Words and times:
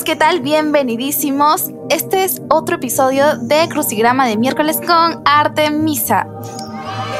Amigos, 0.00 0.14
¿qué 0.14 0.16
tal? 0.16 0.40
Bienvenidísimos. 0.40 1.70
Este 1.90 2.24
es 2.24 2.40
otro 2.48 2.76
episodio 2.76 3.36
de 3.36 3.68
Crucigrama 3.68 4.26
de 4.26 4.38
miércoles 4.38 4.78
con 4.78 5.20
Artemisa. 5.26 6.26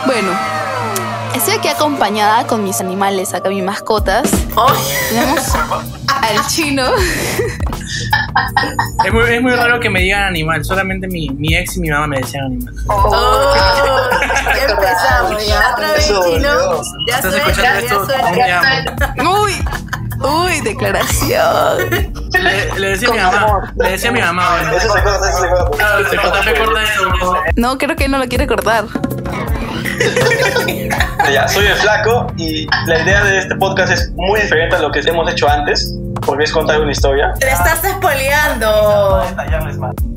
Bueno, 0.06 0.30
estoy 1.34 1.56
aquí 1.56 1.68
acompañada 1.68 2.46
con 2.46 2.64
mis 2.64 2.80
animales, 2.80 3.34
acá 3.34 3.50
mis 3.50 3.62
mascotas. 3.62 4.30
Tenemos 5.10 5.54
al 6.22 6.46
chino. 6.46 6.84
Es 9.04 9.12
muy, 9.12 9.24
es 9.24 9.42
muy 9.42 9.52
raro 9.52 9.78
que 9.78 9.90
me 9.90 10.00
digan 10.00 10.22
animal, 10.22 10.64
solamente 10.64 11.06
mi, 11.06 11.28
mi 11.28 11.54
ex 11.54 11.76
y 11.76 11.80
mi 11.80 11.90
mamá 11.90 12.06
me 12.06 12.20
decían 12.20 12.44
animal. 12.46 12.74
Oh, 12.86 13.54
ya 14.56 14.64
empezamos, 14.64 15.46
ya 15.46 15.72
otra 15.74 15.92
vez, 15.92 16.06
chino. 16.06 16.82
Ya 17.06 17.16
¿Estás 17.16 17.32
suelta, 17.34 17.78
escuchando 17.78 18.36
ya 18.36 18.60
amo? 19.18 19.42
Uy, 19.42 19.52
uy, 20.20 20.60
declaración. 20.62 21.90
Le, 22.32 22.78
le 22.78 22.88
decía 22.90 23.08
a 23.08 23.12
mi 23.12 23.18
mamá, 23.18 23.38
amor. 23.42 23.72
le 23.76 23.90
decía 23.90 24.10
a 24.10 24.12
mi 24.12 24.20
mamá, 24.20 24.50
bueno. 24.52 24.72
Eso 24.76 24.92
se 24.92 25.02
corta, 25.02 25.30
eso 25.30 25.40
se 25.40 25.48
corta. 25.48 26.82
Eso. 26.82 27.34
No, 27.56 27.78
creo 27.78 27.96
que 27.96 28.08
no 28.08 28.18
lo 28.18 28.28
quiere 28.28 28.46
cortar. 28.46 28.84
Ya, 31.30 31.46
soy 31.46 31.66
el 31.66 31.76
flaco 31.76 32.26
y 32.36 32.66
la 32.86 33.00
idea 33.00 33.22
de 33.22 33.38
este 33.38 33.54
podcast 33.54 33.92
es 33.92 34.10
muy 34.16 34.40
diferente 34.40 34.74
a 34.74 34.80
lo 34.80 34.90
que 34.90 34.98
hemos 35.00 35.30
hecho 35.30 35.48
antes, 35.48 35.94
porque 36.26 36.44
es 36.44 36.52
contar 36.52 36.80
una 36.80 36.90
historia. 36.90 37.32
Te 37.38 37.50
estás 37.50 37.84
espoleando. 37.84 39.22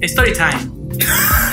Story 0.01 0.33
time. 0.33 0.71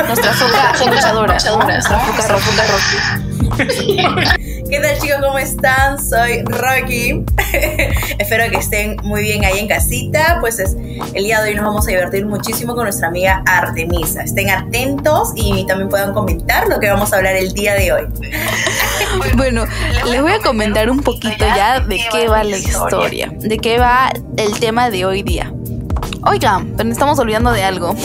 Nuestra 0.06 0.32
foca 0.32 0.72
luchadora. 0.86 1.32
Nuestra 1.34 1.98
foca 1.98 2.28
Rocky. 2.28 3.29
¿Qué 3.58 4.80
tal 4.80 4.98
chicos? 5.00 5.18
¿Cómo 5.20 5.38
están? 5.38 6.02
Soy 6.02 6.42
Rocky. 6.44 7.24
Espero 8.18 8.50
que 8.50 8.58
estén 8.58 8.96
muy 9.02 9.22
bien 9.22 9.44
ahí 9.44 9.58
en 9.58 9.68
casita. 9.68 10.38
Pues 10.40 10.58
es, 10.58 10.76
el 11.14 11.24
día 11.24 11.40
de 11.40 11.50
hoy 11.50 11.56
nos 11.56 11.64
vamos 11.64 11.86
a 11.86 11.90
divertir 11.90 12.26
muchísimo 12.26 12.74
con 12.74 12.84
nuestra 12.84 13.08
amiga 13.08 13.42
Artemisa. 13.46 14.22
Estén 14.22 14.50
atentos 14.50 15.32
y 15.34 15.66
también 15.66 15.88
puedan 15.88 16.12
comentar 16.12 16.68
lo 16.68 16.78
que 16.78 16.88
vamos 16.88 17.12
a 17.12 17.16
hablar 17.16 17.36
el 17.36 17.52
día 17.52 17.74
de 17.74 17.92
hoy. 17.92 18.02
Bueno, 19.36 19.64
les 20.08 20.22
voy 20.22 20.32
a 20.32 20.38
comentar 20.38 20.88
un 20.88 21.00
poquito 21.00 21.44
ya 21.44 21.80
de 21.80 21.98
qué 22.12 22.28
va 22.28 22.44
la 22.44 22.56
historia, 22.56 23.32
de 23.34 23.58
qué 23.58 23.78
va 23.78 24.12
el 24.36 24.60
tema 24.60 24.88
de 24.88 25.04
hoy 25.04 25.22
día. 25.22 25.52
Oigan, 26.22 26.74
pero 26.76 26.84
nos 26.84 26.92
estamos 26.92 27.18
olvidando 27.18 27.50
de 27.50 27.64
algo. 27.64 27.96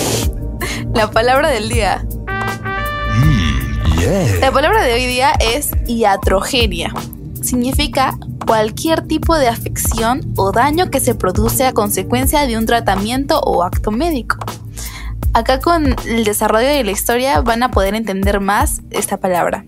La 0.96 1.12
palabra 1.12 1.50
del 1.50 1.70
día. 1.70 2.04
La 4.40 4.52
palabra 4.52 4.84
de 4.84 4.94
hoy 4.94 5.08
día 5.08 5.32
es 5.40 5.72
iatrogenia. 5.88 6.94
Significa 7.42 8.16
cualquier 8.46 9.08
tipo 9.08 9.36
de 9.36 9.48
afección 9.48 10.22
o 10.36 10.52
daño 10.52 10.92
que 10.92 11.00
se 11.00 11.16
produce 11.16 11.66
a 11.66 11.74
consecuencia 11.74 12.46
de 12.46 12.56
un 12.56 12.68
tratamiento 12.68 13.40
o 13.40 13.64
acto 13.64 13.90
médico. 13.90 14.38
Acá 15.34 15.60
con 15.60 15.96
el 16.06 16.24
desarrollo 16.24 16.68
de 16.68 16.84
la 16.84 16.92
historia 16.92 17.42
van 17.42 17.64
a 17.64 17.72
poder 17.72 17.96
entender 17.96 18.40
más 18.42 18.82
esta 18.92 19.18
palabra. 19.18 19.66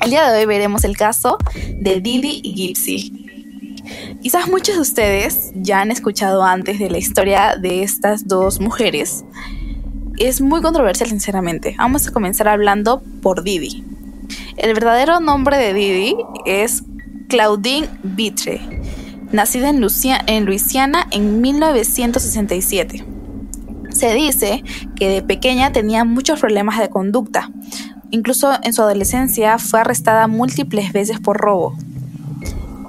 El 0.00 0.08
día 0.08 0.30
de 0.30 0.38
hoy 0.38 0.46
veremos 0.46 0.84
el 0.84 0.96
caso 0.96 1.36
de 1.54 2.00
Didi 2.00 2.40
y 2.42 2.54
Gypsy. 2.54 3.26
Quizás 4.22 4.48
muchos 4.48 4.76
de 4.76 4.80
ustedes 4.80 5.50
ya 5.54 5.82
han 5.82 5.90
escuchado 5.90 6.42
antes 6.42 6.78
de 6.78 6.88
la 6.88 6.96
historia 6.96 7.56
de 7.60 7.82
estas 7.82 8.26
dos 8.26 8.58
mujeres. 8.58 9.22
Es 10.20 10.42
muy 10.42 10.60
controversial, 10.60 11.08
sinceramente. 11.08 11.74
Vamos 11.78 12.06
a 12.06 12.12
comenzar 12.12 12.46
hablando 12.46 13.02
por 13.22 13.42
Didi. 13.42 13.82
El 14.58 14.74
verdadero 14.74 15.18
nombre 15.18 15.56
de 15.56 15.72
Didi 15.72 16.14
es 16.44 16.82
Claudine 17.30 17.88
Vitre, 18.02 18.60
nacida 19.32 19.70
en, 19.70 20.44
Luisiana 20.44 21.06
en 21.10 21.40
1967. 21.40 23.02
Se 23.88 24.12
dice 24.12 24.62
que 24.94 25.08
de 25.08 25.22
pequeña 25.22 25.72
tenía 25.72 26.04
muchos 26.04 26.38
problemas 26.38 26.78
de 26.78 26.90
conducta. 26.90 27.50
Incluso 28.10 28.52
en 28.62 28.74
su 28.74 28.82
adolescencia 28.82 29.56
fue 29.56 29.80
arrestada 29.80 30.26
múltiples 30.26 30.92
veces 30.92 31.18
por 31.18 31.38
robo. 31.38 31.78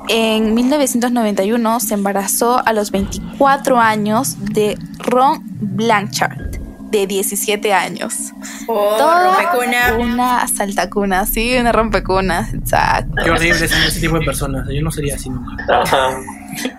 En 0.09 0.53
1991 0.53 1.79
se 1.79 1.93
embarazó 1.93 2.61
a 2.67 2.73
los 2.73 2.91
24 2.91 3.79
años 3.79 4.35
de 4.51 4.77
Ron 4.97 5.41
Blanchard, 5.61 6.50
de 6.91 7.07
17 7.07 7.73
años. 7.73 8.33
Oh, 8.67 8.95
Toda 8.97 9.35
rompecuna. 9.35 9.95
una 9.97 10.47
saltacuna, 10.47 11.25
sí, 11.25 11.55
una 11.57 11.71
rompecuna, 11.71 12.49
exacto. 12.53 13.13
Qué 13.23 13.31
horrible 13.31 13.67
ser 13.67 13.83
ese 13.87 13.99
tipo 14.01 14.19
de 14.19 14.25
personas. 14.25 14.67
Yo 14.69 14.81
no 14.81 14.91
sería 14.91 15.15
así 15.15 15.29
nunca. 15.29 15.81
Ajá. 15.81 16.09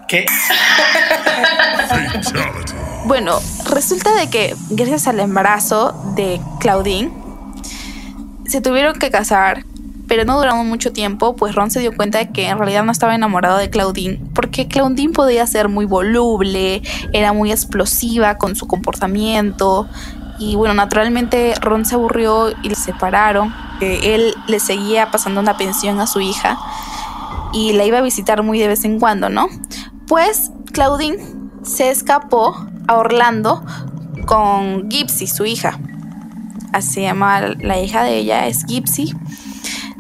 ¿Qué? 0.07 0.27
Bueno, 3.07 3.41
resulta 3.71 4.15
de 4.15 4.31
que 4.31 4.55
gracias 4.71 5.09
al 5.09 5.19
embarazo 5.21 6.13
de 6.15 6.41
Claudine, 6.61 7.11
se 8.47 8.61
tuvieron 8.61 8.99
que 8.99 9.11
casar, 9.11 9.65
pero 10.13 10.27
no 10.27 10.37
duraron 10.37 10.69
mucho 10.69 10.93
tiempo, 10.93 11.37
pues 11.37 11.55
Ron 11.55 11.71
se 11.71 11.81
dio 11.81 11.97
cuenta 11.97 12.19
de 12.19 12.29
que 12.29 12.47
en 12.47 12.59
realidad 12.59 12.85
no 12.85 12.93
estaba 12.93 13.15
enamorado 13.15 13.57
de 13.57 13.71
Claudine, 13.71 14.21
porque 14.35 14.69
Claudine 14.69 15.15
podía 15.15 15.47
ser 15.47 15.71
muy 15.71 15.87
voluble, 15.87 16.83
era 17.15 17.33
muy 17.33 17.51
explosiva 17.51 18.37
con 18.37 18.55
su 18.55 18.67
comportamiento, 18.67 19.89
y 20.39 20.55
bueno, 20.55 20.75
naturalmente 20.75 21.55
Ron 21.63 21.87
se 21.87 21.95
aburrió 21.95 22.51
y 22.63 22.69
se 22.69 22.75
separaron. 22.75 23.55
Él 23.81 24.35
le 24.49 24.61
seguía 24.61 25.11
pasando 25.11 25.41
una 25.41 25.57
pensión 25.57 25.99
a 25.99 26.07
su 26.07 26.21
hija 26.21 26.59
y 27.55 27.73
la 27.73 27.87
iba 27.87 27.97
a 27.97 28.03
visitar 28.03 28.43
muy 28.43 28.59
de 28.59 28.69
vez 28.69 28.85
en 28.85 29.01
cuando, 29.01 29.31
¿no? 29.31 29.49
Pues 30.09 30.51
Claudine 30.75 31.25
se 31.63 31.91
escapó 31.91 32.55
a 32.87 32.97
Orlando 32.97 33.65
con 34.27 34.91
Gypsy, 34.91 35.27
su 35.27 35.47
hija. 35.47 35.79
Así 36.75 36.91
se 36.91 37.01
llama 37.01 37.41
la 37.61 37.81
hija 37.81 38.03
de 38.03 38.19
ella, 38.19 38.47
es 38.47 38.67
Gypsy. 38.67 39.15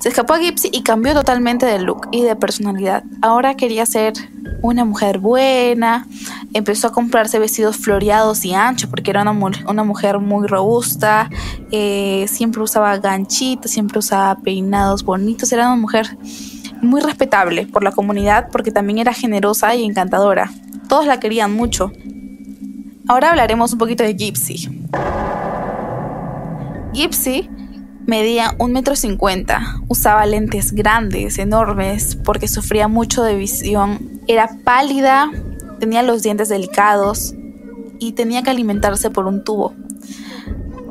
Se 0.02 0.08
escapó 0.08 0.34
a 0.34 0.40
Gypsy 0.40 0.68
y 0.72 0.82
cambió 0.82 1.14
totalmente 1.14 1.64
de 1.64 1.78
look 1.78 2.08
y 2.10 2.22
de 2.22 2.34
personalidad. 2.34 3.04
Ahora 3.20 3.54
quería 3.54 3.86
ser 3.86 4.14
una 4.60 4.84
mujer 4.84 5.20
buena. 5.20 6.08
Empezó 6.54 6.88
a 6.88 6.92
comprarse 6.92 7.38
vestidos 7.38 7.76
floreados 7.76 8.44
y 8.44 8.52
anchos 8.52 8.90
porque 8.90 9.12
era 9.12 9.22
una, 9.22 9.32
mu- 9.32 9.50
una 9.68 9.84
mujer 9.84 10.18
muy 10.18 10.48
robusta. 10.48 11.30
Eh, 11.70 12.26
siempre 12.28 12.60
usaba 12.62 12.98
ganchitos, 12.98 13.70
siempre 13.70 14.00
usaba 14.00 14.34
peinados 14.40 15.04
bonitos. 15.04 15.52
Era 15.52 15.68
una 15.68 15.76
mujer 15.80 16.18
muy 16.80 17.00
respetable 17.00 17.68
por 17.68 17.84
la 17.84 17.92
comunidad 17.92 18.48
porque 18.50 18.72
también 18.72 18.98
era 18.98 19.12
generosa 19.12 19.72
y 19.76 19.84
encantadora. 19.84 20.50
Todos 20.88 21.06
la 21.06 21.20
querían 21.20 21.54
mucho. 21.54 21.92
Ahora 23.06 23.30
hablaremos 23.30 23.72
un 23.72 23.78
poquito 23.78 24.02
de 24.02 24.14
Gypsy. 24.14 24.68
Gypsy 26.92 27.48
medía 28.06 28.54
un 28.58 28.72
metro 28.72 28.96
cincuenta, 28.96 29.80
usaba 29.88 30.26
lentes 30.26 30.72
grandes, 30.72 31.38
enormes, 31.38 32.16
porque 32.16 32.48
sufría 32.48 32.88
mucho 32.88 33.22
de 33.22 33.36
visión. 33.36 34.20
Era 34.26 34.48
pálida, 34.64 35.30
tenía 35.80 36.02
los 36.02 36.22
dientes 36.22 36.48
delicados 36.48 37.34
y 37.98 38.12
tenía 38.12 38.42
que 38.42 38.50
alimentarse 38.50 39.10
por 39.10 39.26
un 39.26 39.44
tubo. 39.44 39.74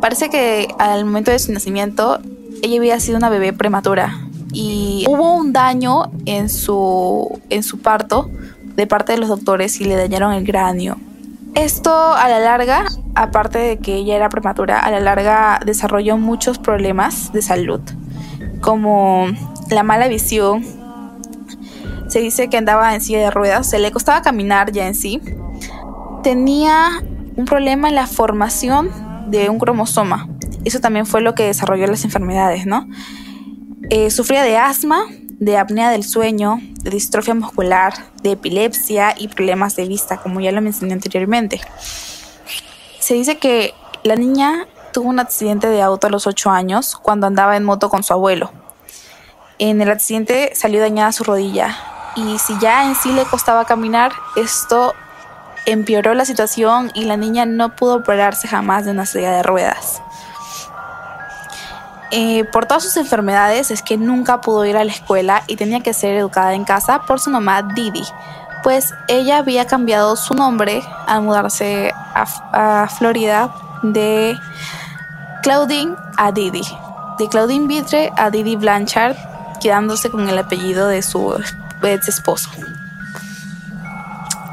Parece 0.01 0.29
que 0.29 0.67
al 0.79 1.05
momento 1.05 1.31
de 1.31 1.39
su 1.39 1.51
nacimiento 1.51 2.19
ella 2.61 2.77
había 2.77 2.99
sido 2.99 3.17
una 3.17 3.29
bebé 3.29 3.53
prematura 3.53 4.28
y 4.53 5.05
hubo 5.07 5.35
un 5.35 5.53
daño 5.53 6.11
en 6.25 6.49
su, 6.49 7.39
en 7.49 7.63
su 7.63 7.79
parto 7.79 8.29
de 8.75 8.88
parte 8.88 9.13
de 9.13 9.19
los 9.19 9.29
doctores 9.29 9.79
y 9.79 9.85
le 9.85 9.95
dañaron 9.95 10.33
el 10.33 10.45
cráneo. 10.45 10.97
Esto 11.56 12.14
a 12.14 12.29
la 12.29 12.40
larga, 12.40 12.85
aparte 13.14 13.59
de 13.59 13.79
que 13.79 13.96
ella 13.96 14.16
era 14.16 14.29
prematura, 14.29 14.79
a 14.79 14.90
la 14.90 15.02
larga 15.02 15.59
desarrolló 15.66 16.17
muchos 16.17 16.58
problemas 16.59 17.34
de 17.34 17.41
salud, 17.41 17.81
como 18.61 19.28
la 19.70 19.84
mala 19.84 20.08
visión. 20.08 20.64
Se 22.08 22.20
dice 22.20 22.49
que 22.49 22.58
andaba 22.58 22.93
en 22.96 23.02
silla 23.02 23.20
de 23.20 23.31
ruedas, 23.31 23.70
se 23.70 23.79
le 23.79 23.91
costaba 23.91 24.22
caminar 24.22 24.72
ya 24.72 24.87
en 24.87 24.96
sí. 24.96 25.22
Tenía 26.23 26.90
un 27.35 27.46
problema 27.46 27.90
en 27.90 27.96
la 27.96 28.08
formación 28.08 28.90
de 29.29 29.49
un 29.49 29.59
cromosoma. 29.59 30.29
Eso 30.64 30.79
también 30.79 31.05
fue 31.05 31.22
lo 31.22 31.35
que 31.35 31.43
desarrolló 31.43 31.87
las 31.87 32.05
enfermedades, 32.05 32.66
¿no? 32.66 32.87
Eh, 33.90 34.09
sufría 34.09 34.43
de 34.43 34.58
asma, 34.58 35.03
de 35.41 35.58
apnea 35.58 35.90
del 35.90 36.03
sueño, 36.03 36.59
de 36.84 36.91
distrofia 36.91 37.34
muscular, 37.34 37.93
de 38.22 38.34
epilepsia 38.34 39.16
y 39.17 39.28
problemas 39.28 39.76
de 39.76 39.88
vista, 39.88 40.17
como 40.17 40.40
ya 40.40 40.52
lo 40.52 40.61
mencioné 40.61 40.93
anteriormente. 40.93 41.59
Se 42.99 43.16
dice 43.16 43.40
que 43.40 43.73
la 44.03 44.16
niña 44.16 44.67
tuvo 44.93 45.09
un 45.09 45.20
accidente 45.20 45.67
de 45.67 45.82
auto 45.82 46.05
a 46.05 46.09
los 46.11 46.28
8 46.28 46.52
años 46.52 46.96
cuando 46.96 47.26
andaba 47.26 47.58
en 47.58 47.64
moto 47.64 47.90
con 47.90 48.03
su 48.03 48.14
abuelo. 48.14 48.52
En 49.58 49.82
el 49.82 49.90
accidente 49.90 50.52
salió 50.53 50.79
dañada 50.79 51.11
su 51.11 51.23
rodilla 51.23 51.76
y 52.16 52.37
si 52.37 52.59
ya 52.59 52.85
en 52.85 52.94
sí 52.94 53.11
le 53.11 53.26
costaba 53.26 53.66
caminar, 53.66 54.11
esto 54.35 54.94
empeoró 55.66 56.14
la 56.14 56.26
situación 56.26 56.91
y 56.94 57.05
la 57.05 57.17
niña 57.17 57.47
no 57.47 57.76
pudo 57.76 57.96
operarse 57.96 58.47
jamás 58.47 58.85
de 58.85 58.91
una 58.91 59.08
silla 59.08 59.32
de 59.32 59.41
ruedas. 59.41 60.03
Eh, 62.13 62.43
por 62.43 62.66
todas 62.66 62.84
sus 62.84 62.97
enfermedades 62.97 63.72
es 63.72 63.81
que 63.81 63.97
nunca 63.97 64.41
pudo 64.41 64.66
ir 64.66 64.75
a 64.75 64.84
la 64.84 64.91
escuela 64.91 65.43
y 65.47 65.55
tenía 65.55 65.79
que 65.79 65.93
ser 65.93 66.16
educada 66.16 66.53
en 66.53 66.66
casa 66.66 67.03
por 67.03 67.22
su 67.22 67.29
mamá 67.29 67.61
Didi, 67.61 68.03
pues 68.63 68.93
ella 69.08 69.37
había 69.37 69.66
cambiado 69.66 70.17
su 70.17 70.34
nombre 70.34 70.84
al 71.08 71.22
mudarse 71.22 71.93
a, 72.13 72.90
Florida 72.97 73.55
de 73.81 74.37
Claudine 75.41 75.96
a 76.17 76.34
Didi, 76.34 76.63
de 77.17 77.29
Claudine 77.29 77.67
Vitre 77.67 78.11
a 78.17 78.29
Didi 78.29 78.58
Blanchard, 78.58 79.16
quedándose 79.61 80.09
con 80.09 80.28
el 80.28 80.37
apellido 80.37 80.87
de 80.87 81.02
su 81.02 81.34
ex 81.81 82.09
esposo. 82.09 82.49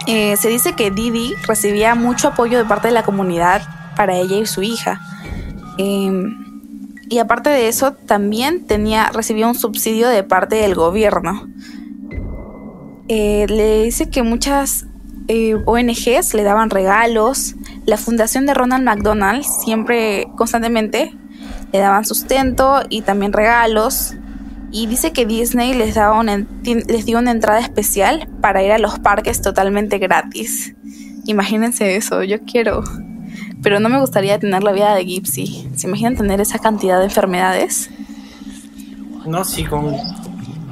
Eh, 0.06 0.36
se 0.36 0.48
dice 0.48 0.74
que 0.74 0.92
Didi 0.92 1.34
recibía 1.46 1.96
mucho 1.96 2.28
apoyo 2.28 2.56
de 2.56 2.64
parte 2.64 2.88
de 2.88 2.94
la 2.94 3.02
comunidad 3.02 3.62
para 3.96 4.14
ella 4.14 4.36
y 4.36 4.46
su 4.46 4.62
hija. 4.62 5.00
Eh, 5.76 6.47
y 7.08 7.18
aparte 7.18 7.50
de 7.50 7.68
eso, 7.68 7.92
también 7.92 8.66
tenía, 8.66 9.10
recibía 9.10 9.46
un 9.46 9.54
subsidio 9.54 10.08
de 10.08 10.24
parte 10.24 10.56
del 10.56 10.74
gobierno. 10.74 11.48
Eh, 13.08 13.46
le 13.48 13.84
dice 13.84 14.10
que 14.10 14.22
muchas 14.22 14.86
eh, 15.28 15.54
ONGs 15.64 16.34
le 16.34 16.42
daban 16.42 16.70
regalos. 16.70 17.54
La 17.86 17.96
fundación 17.96 18.44
de 18.44 18.54
Ronald 18.54 18.84
McDonald 18.84 19.42
siempre, 19.42 20.28
constantemente, 20.36 21.16
le 21.72 21.78
daban 21.78 22.04
sustento 22.04 22.82
y 22.90 23.02
también 23.02 23.32
regalos. 23.32 24.14
Y 24.70 24.86
dice 24.86 25.12
que 25.12 25.24
Disney 25.24 25.72
les, 25.72 25.94
daba 25.94 26.18
una, 26.18 26.46
les 26.62 27.06
dio 27.06 27.18
una 27.18 27.30
entrada 27.30 27.60
especial 27.60 28.28
para 28.42 28.62
ir 28.62 28.72
a 28.72 28.78
los 28.78 28.98
parques 28.98 29.40
totalmente 29.40 29.96
gratis. 29.96 30.74
Imagínense 31.24 31.96
eso, 31.96 32.22
yo 32.22 32.42
quiero. 32.42 32.82
Pero 33.68 33.80
no 33.80 33.90
me 33.90 34.00
gustaría 34.00 34.38
tener 34.38 34.62
la 34.62 34.72
vida 34.72 34.94
de 34.94 35.04
Gypsy. 35.04 35.68
¿Se 35.76 35.88
imaginan 35.88 36.16
tener 36.16 36.40
esa 36.40 36.58
cantidad 36.58 37.00
de 37.00 37.04
enfermedades? 37.04 37.90
No, 39.26 39.44
sí, 39.44 39.62
con, 39.62 39.94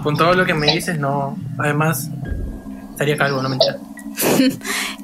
con 0.02 0.16
todo 0.16 0.32
lo 0.32 0.46
que 0.46 0.54
me 0.54 0.72
dices, 0.72 0.98
no. 0.98 1.36
Además, 1.58 2.08
estaría 2.92 3.18
calvo, 3.18 3.42
no 3.42 3.50
mentira. 3.50 3.76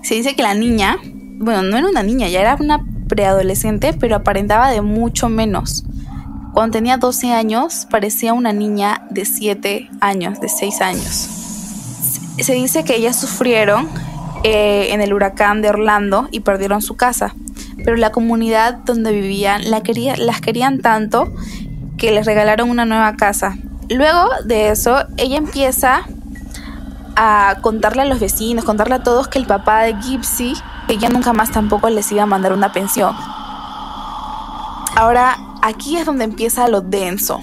Se 0.03 0.15
dice 0.15 0.35
que 0.35 0.43
la 0.43 0.55
niña, 0.55 0.97
bueno, 1.37 1.63
no 1.65 1.77
era 1.77 1.87
una 1.87 2.03
niña, 2.03 2.29
ya 2.29 2.41
era 2.41 2.57
una 2.59 2.83
preadolescente, 3.11 3.93
pero 3.93 4.17
aparentaba 4.17 4.71
de 4.71 4.81
mucho 4.81 5.29
menos. 5.29 5.85
Cuando 6.55 6.79
tenía 6.79 6.97
12 6.97 7.35
años, 7.35 7.87
parecía 7.91 8.33
una 8.33 8.55
niña 8.55 9.07
de 9.11 9.27
7 9.27 9.91
años, 10.01 10.41
de 10.41 10.49
6 10.49 10.81
años. 10.81 11.29
Se 12.41 12.55
dice 12.55 12.85
que 12.85 12.97
ellas 12.97 13.21
sufrieron 13.21 13.87
eh, 14.45 14.95
en 14.95 15.03
el 15.03 15.13
huracán 15.13 15.61
de 15.61 15.69
Orlando 15.69 16.31
y 16.31 16.41
perdieron 16.41 16.81
su 16.81 16.97
casa, 16.97 17.35
pero 17.85 17.97
la 17.97 18.11
comunidad 18.13 18.75
donde 18.85 19.13
vivían 19.13 19.71
la 19.71 19.83
quería, 19.83 20.17
las 20.17 20.41
querían 20.41 20.81
tanto 20.81 21.33
que 21.97 22.11
les 22.11 22.27
regalaron 22.27 22.71
una 22.71 22.85
nueva 22.85 23.17
casa. 23.17 23.57
Luego 23.89 24.29
de 24.45 24.71
eso, 24.71 25.05
ella 25.17 25.37
empieza 25.37 26.03
a 27.17 27.57
contarle 27.61 28.03
a 28.03 28.05
los 28.07 28.21
vecinos, 28.21 28.65
contarle 28.65 28.97
a 28.97 29.03
todos 29.03 29.29
que 29.29 29.39
el 29.39 29.47
papá 29.47 29.83
de 29.83 29.95
Gypsy, 29.95 30.55
que 30.89 30.97
ya 30.97 31.09
nunca 31.09 31.33
más 31.33 31.51
tampoco 31.51 31.89
les 31.91 32.11
iba 32.13 32.23
a 32.23 32.27
mandar 32.27 32.53
una 32.53 32.73
pensión. 32.73 33.15
Ahora, 34.97 35.39
aquí 35.63 35.97
es 35.97 36.07
donde 36.07 36.25
empieza 36.25 36.69
lo 36.69 36.81
denso. 36.81 37.41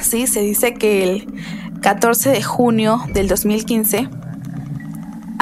Sí, 0.00 0.26
se 0.26 0.40
dice 0.40 0.74
que 0.74 1.04
el 1.04 1.80
14 1.80 2.30
de 2.30 2.42
junio 2.42 3.02
del 3.12 3.28
2015 3.28 4.08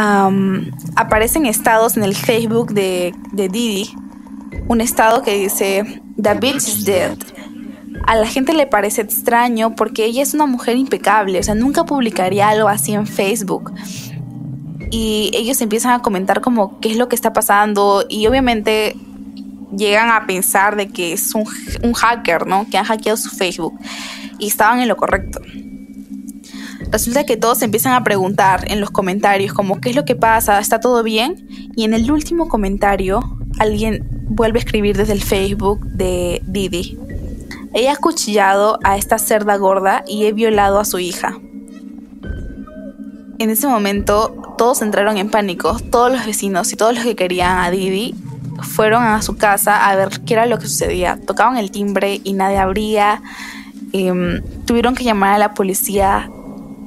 um, 0.00 0.70
aparecen 0.96 1.46
estados 1.46 1.96
en 1.96 2.04
el 2.04 2.14
Facebook 2.14 2.72
de, 2.72 3.14
de 3.32 3.48
Didi. 3.48 3.94
Un 4.68 4.80
estado 4.80 5.22
que 5.22 5.34
dice, 5.36 6.02
The 6.20 6.34
bitch 6.34 6.56
is 6.56 6.84
dead. 6.84 7.18
A 8.06 8.16
la 8.16 8.26
gente 8.26 8.54
le 8.54 8.66
parece 8.66 9.02
extraño 9.02 9.74
porque 9.74 10.04
ella 10.04 10.22
es 10.22 10.34
una 10.34 10.46
mujer 10.46 10.76
impecable, 10.76 11.38
o 11.38 11.42
sea, 11.42 11.54
nunca 11.54 11.84
publicaría 11.84 12.48
algo 12.48 12.68
así 12.68 12.92
en 12.92 13.06
Facebook. 13.06 13.72
Y 14.90 15.30
ellos 15.34 15.60
empiezan 15.60 15.92
a 15.92 16.02
comentar 16.02 16.40
como 16.40 16.80
qué 16.80 16.90
es 16.90 16.96
lo 16.96 17.08
que 17.08 17.14
está 17.14 17.32
pasando 17.32 18.04
y 18.08 18.26
obviamente 18.26 18.96
llegan 19.76 20.10
a 20.10 20.26
pensar 20.26 20.76
de 20.76 20.88
que 20.88 21.12
es 21.12 21.34
un, 21.34 21.44
un 21.82 21.92
hacker, 21.92 22.46
¿no? 22.46 22.66
Que 22.68 22.78
han 22.78 22.84
hackeado 22.84 23.16
su 23.16 23.30
Facebook 23.30 23.78
y 24.38 24.48
estaban 24.48 24.80
en 24.80 24.88
lo 24.88 24.96
correcto. 24.96 25.40
Resulta 26.90 27.24
que 27.24 27.36
todos 27.36 27.62
empiezan 27.62 27.92
a 27.92 28.02
preguntar 28.02 28.64
en 28.68 28.80
los 28.80 28.90
comentarios 28.90 29.52
como 29.52 29.80
qué 29.80 29.90
es 29.90 29.96
lo 29.96 30.04
que 30.04 30.16
pasa, 30.16 30.58
está 30.58 30.80
todo 30.80 31.02
bien 31.02 31.46
y 31.76 31.84
en 31.84 31.94
el 31.94 32.10
último 32.10 32.48
comentario 32.48 33.20
alguien 33.58 34.08
vuelve 34.28 34.58
a 34.58 34.62
escribir 34.62 34.96
desde 34.96 35.12
el 35.12 35.22
Facebook 35.22 35.86
de 35.86 36.42
Didi. 36.46 36.98
Ella 37.72 37.92
ha 37.92 37.96
cuchillado 37.96 38.80
a 38.82 38.96
esta 38.96 39.18
cerda 39.18 39.56
gorda 39.56 40.02
y 40.06 40.24
he 40.24 40.32
violado 40.32 40.80
a 40.80 40.84
su 40.84 40.98
hija. 40.98 41.38
En 43.38 43.48
ese 43.48 43.68
momento 43.68 44.54
todos 44.58 44.82
entraron 44.82 45.16
en 45.16 45.30
pánico, 45.30 45.78
todos 45.90 46.12
los 46.12 46.26
vecinos 46.26 46.72
y 46.72 46.76
todos 46.76 46.94
los 46.94 47.04
que 47.04 47.14
querían 47.14 47.58
a 47.58 47.70
Didi 47.70 48.14
fueron 48.62 49.04
a 49.04 49.22
su 49.22 49.36
casa 49.36 49.88
a 49.88 49.96
ver 49.96 50.20
qué 50.26 50.34
era 50.34 50.46
lo 50.46 50.58
que 50.58 50.66
sucedía. 50.66 51.18
Tocaban 51.24 51.56
el 51.56 51.70
timbre 51.70 52.20
y 52.24 52.32
nadie 52.32 52.58
abría. 52.58 53.22
Eh, 53.92 54.42
tuvieron 54.66 54.94
que 54.94 55.04
llamar 55.04 55.34
a 55.34 55.38
la 55.38 55.54
policía. 55.54 56.30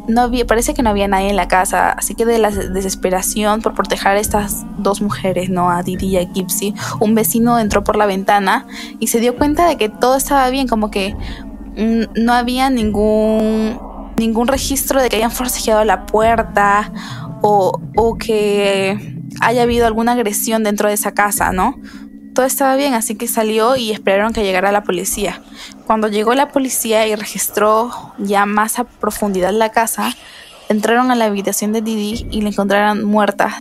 No 0.08 0.22
había, 0.22 0.46
parece 0.46 0.74
que 0.74 0.84
no 0.84 0.90
había 0.90 1.08
nadie 1.08 1.30
en 1.30 1.36
la 1.36 1.48
casa, 1.48 1.92
así 1.92 2.16
que 2.16 2.26
de 2.26 2.38
la 2.38 2.52
desesperación 2.52 3.62
por 3.62 3.74
proteger 3.74 4.12
a 4.12 4.20
estas 4.20 4.66
dos 4.78 5.02
mujeres, 5.02 5.50
¿no? 5.50 5.70
A 5.70 5.82
Didi 5.84 6.08
y 6.08 6.18
a 6.18 6.24
Gypsy, 6.24 6.74
un 7.00 7.16
vecino 7.16 7.60
entró 7.60 7.84
por 7.84 7.96
la 7.96 8.06
ventana 8.06 8.68
y 9.00 9.08
se 9.08 9.20
dio 9.20 9.38
cuenta 9.38 9.68
de 9.68 9.78
que 9.78 9.90
todo 9.90 10.16
estaba 10.16 10.50
bien, 10.50 10.68
como 10.68 10.92
que 10.92 11.16
mm, 11.78 12.22
no 12.22 12.34
había 12.34 12.70
ningún 12.70 13.80
ningún 14.18 14.48
registro 14.48 15.02
de 15.02 15.10
que 15.10 15.16
hayan 15.16 15.32
forcejeado 15.32 15.84
la 15.84 16.06
puerta 16.06 16.92
o, 17.42 17.82
o 17.96 18.18
que 18.18 19.18
haya 19.42 19.64
habido 19.64 19.88
alguna 19.88 20.14
agresión 20.14 20.64
dentro 20.64 20.88
de 20.88 20.94
esa 20.94 21.14
casa, 21.14 21.52
¿no? 21.52 21.80
Todo 22.34 22.48
estaba 22.48 22.76
bien, 22.76 22.96
así 22.96 23.16
que 23.16 23.28
salió 23.28 23.76
y 23.76 23.92
esperaron 23.92 24.34
que 24.34 24.44
llegara 24.44 24.72
la 24.72 24.84
policía. 24.84 25.42
Cuando 25.86 26.08
llegó 26.08 26.34
la 26.34 26.50
policía 26.50 27.06
y 27.06 27.16
registró 27.16 27.92
ya 28.18 28.48
más 28.48 28.80
a 28.80 28.86
profundidad 28.86 29.52
la 29.52 29.70
casa, 29.70 30.16
entraron 30.68 31.12
a 31.12 31.16
la 31.16 31.26
habitación 31.26 31.74
de 31.74 31.82
Didi 31.82 32.28
y 32.32 32.42
la 32.42 32.50
encontraron 32.50 33.04
muerta. 33.04 33.60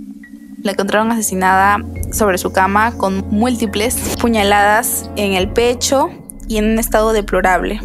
La 0.62 0.72
encontraron 0.72 1.10
asesinada 1.12 1.78
sobre 2.12 2.38
su 2.38 2.52
cama 2.52 2.96
con 2.96 3.28
múltiples 3.28 4.16
puñaladas 4.18 5.10
en 5.16 5.34
el 5.34 5.50
pecho 5.50 6.08
y 6.48 6.56
en 6.56 6.72
un 6.72 6.78
estado 6.78 7.12
deplorable. 7.12 7.80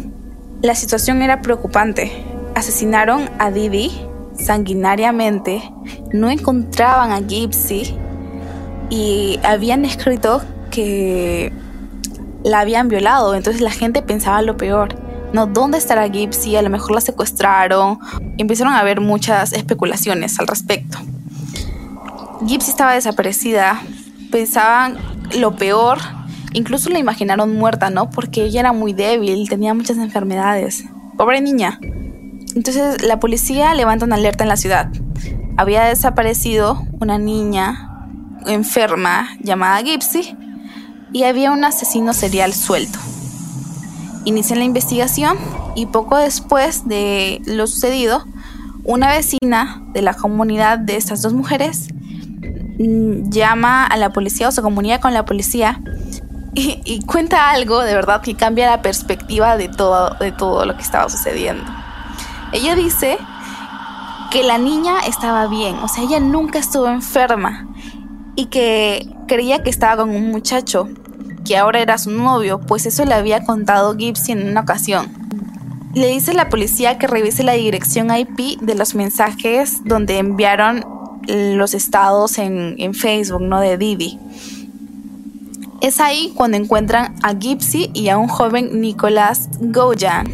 La 0.62 0.74
situación 0.74 1.20
era 1.20 1.42
preocupante. 1.42 2.24
Asesinaron 2.54 3.28
a 3.38 3.50
Didi 3.50 3.92
sanguinariamente, 4.38 5.70
no 6.12 6.30
encontraban 6.30 7.12
a 7.12 7.20
Gypsy 7.20 7.94
y 8.88 9.38
habían 9.42 9.84
escrito 9.84 10.40
la 12.44 12.60
habían 12.60 12.88
violado, 12.88 13.34
entonces 13.34 13.60
la 13.60 13.70
gente 13.70 14.02
pensaba 14.02 14.42
lo 14.42 14.56
peor. 14.56 14.94
No, 15.32 15.46
¿dónde 15.46 15.76
estará 15.76 16.06
Gypsy? 16.06 16.56
A 16.56 16.62
lo 16.62 16.70
mejor 16.70 16.92
la 16.92 17.00
secuestraron. 17.00 17.98
Empezaron 18.38 18.72
a 18.72 18.80
haber 18.80 19.00
muchas 19.00 19.52
especulaciones 19.52 20.38
al 20.38 20.46
respecto. 20.46 20.98
Gypsy 22.46 22.70
estaba 22.70 22.94
desaparecida. 22.94 23.82
Pensaban 24.30 24.96
lo 25.38 25.56
peor. 25.56 25.98
Incluso 26.54 26.88
la 26.88 26.98
imaginaron 26.98 27.54
muerta, 27.54 27.90
¿no? 27.90 28.08
Porque 28.08 28.44
ella 28.44 28.60
era 28.60 28.72
muy 28.72 28.94
débil, 28.94 29.48
tenía 29.50 29.74
muchas 29.74 29.98
enfermedades. 29.98 30.84
Pobre 31.18 31.42
niña. 31.42 31.78
Entonces 32.54 33.02
la 33.02 33.20
policía 33.20 33.74
levanta 33.74 34.06
una 34.06 34.16
alerta 34.16 34.44
en 34.44 34.48
la 34.48 34.56
ciudad. 34.56 34.88
Había 35.58 35.84
desaparecido 35.84 36.86
una 37.00 37.18
niña 37.18 38.06
enferma 38.46 39.28
llamada 39.40 39.82
Gypsy 39.82 40.36
y 41.12 41.24
había 41.24 41.50
un 41.50 41.64
asesino 41.64 42.12
serial 42.12 42.54
suelto. 42.54 42.98
Inician 44.24 44.58
la 44.58 44.64
investigación 44.64 45.38
y 45.74 45.86
poco 45.86 46.16
después 46.16 46.86
de 46.88 47.40
lo 47.46 47.66
sucedido, 47.66 48.24
una 48.84 49.10
vecina 49.10 49.82
de 49.92 50.02
la 50.02 50.14
comunidad 50.14 50.78
de 50.78 50.96
estas 50.96 51.22
dos 51.22 51.32
mujeres 51.32 51.88
mm, 52.78 53.30
llama 53.30 53.86
a 53.86 53.96
la 53.96 54.12
policía 54.12 54.48
o 54.48 54.52
se 54.52 54.62
comunica 54.62 55.00
con 55.00 55.14
la 55.14 55.24
policía 55.24 55.80
y, 56.54 57.00
cuenta 57.04 57.50
algo 57.50 57.82
de 57.82 57.94
verdad 57.94 58.20
que 58.22 58.34
cambia 58.34 58.68
la 58.68 58.82
perspectiva 58.82 59.56
de 59.56 59.68
todo, 59.68 60.16
de 60.18 60.32
todo 60.32 60.64
lo 60.64 60.76
que 60.76 60.82
estaba 60.82 61.08
sucediendo. 61.08 61.64
Ella 62.52 62.74
dice 62.74 63.18
que 64.30 64.42
la 64.42 64.58
niña 64.58 65.00
estaba 65.06 65.46
bien, 65.46 65.76
o 65.76 65.88
sea, 65.88 66.04
ella 66.04 66.20
nunca 66.20 66.58
estuvo 66.58 66.88
enferma 66.88 67.68
y 68.38 68.46
que 68.46 69.04
creía 69.26 69.64
que 69.64 69.68
estaba 69.68 69.96
con 69.96 70.10
un 70.10 70.30
muchacho 70.30 70.88
que 71.44 71.56
ahora 71.56 71.80
era 71.80 71.98
su 71.98 72.12
novio, 72.12 72.60
pues 72.60 72.86
eso 72.86 73.04
le 73.04 73.14
había 73.14 73.42
contado 73.42 73.96
Gibson 73.96 74.38
en 74.38 74.50
una 74.50 74.60
ocasión. 74.60 75.08
Le 75.92 76.06
dice 76.06 76.30
a 76.30 76.34
la 76.34 76.48
policía 76.48 76.98
que 76.98 77.08
revise 77.08 77.42
la 77.42 77.54
dirección 77.54 78.16
IP 78.16 78.60
de 78.60 78.76
los 78.76 78.94
mensajes 78.94 79.82
donde 79.84 80.18
enviaron 80.18 80.84
los 81.26 81.74
estados 81.74 82.38
en, 82.38 82.94
Facebook, 82.94 83.42
¿no? 83.42 83.58
De 83.58 83.76
Didi. 83.76 84.20
Es 85.80 85.98
ahí 85.98 86.32
cuando 86.36 86.58
encuentran 86.58 87.16
a 87.24 87.32
Gypsy 87.32 87.90
y 87.92 88.08
a 88.08 88.18
un 88.18 88.28
joven 88.28 88.80
Nicolás 88.80 89.48
Goyan. 89.58 90.32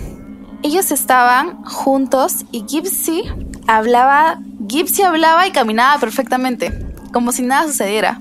Ellos 0.63 0.91
estaban 0.91 1.65
juntos 1.65 2.45
y 2.53 2.67
Gypsy 2.67 3.23
hablaba 3.67 4.41
Gypsy 4.69 5.03
hablaba 5.03 5.47
y 5.47 5.53
caminaba 5.53 5.99
perfectamente, 5.99 6.94
como 7.15 7.33
si 7.33 7.43
nada 7.43 7.67
sucediera. 7.67 8.21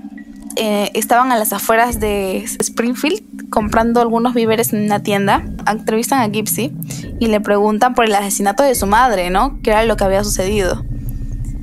Eh, 0.55 0.91
estaban 0.93 1.31
a 1.31 1.37
las 1.37 1.51
afueras 1.51 1.99
de 1.99 2.45
Springfield 2.59 3.49
comprando 3.49 3.99
algunos 3.99 4.35
víveres 4.35 4.71
en 4.71 4.85
una 4.85 5.01
tienda. 5.01 5.43
Entrevistan 5.67 6.19
a 6.19 6.27
Gypsy 6.27 6.71
y 7.19 7.25
le 7.25 7.41
preguntan 7.41 7.95
por 7.95 8.05
el 8.05 8.13
asesinato 8.13 8.61
de 8.61 8.75
su 8.75 8.85
madre, 8.85 9.31
¿no? 9.31 9.59
¿Qué 9.63 9.71
era 9.71 9.83
lo 9.83 9.97
que 9.97 10.03
había 10.03 10.23
sucedido? 10.23 10.85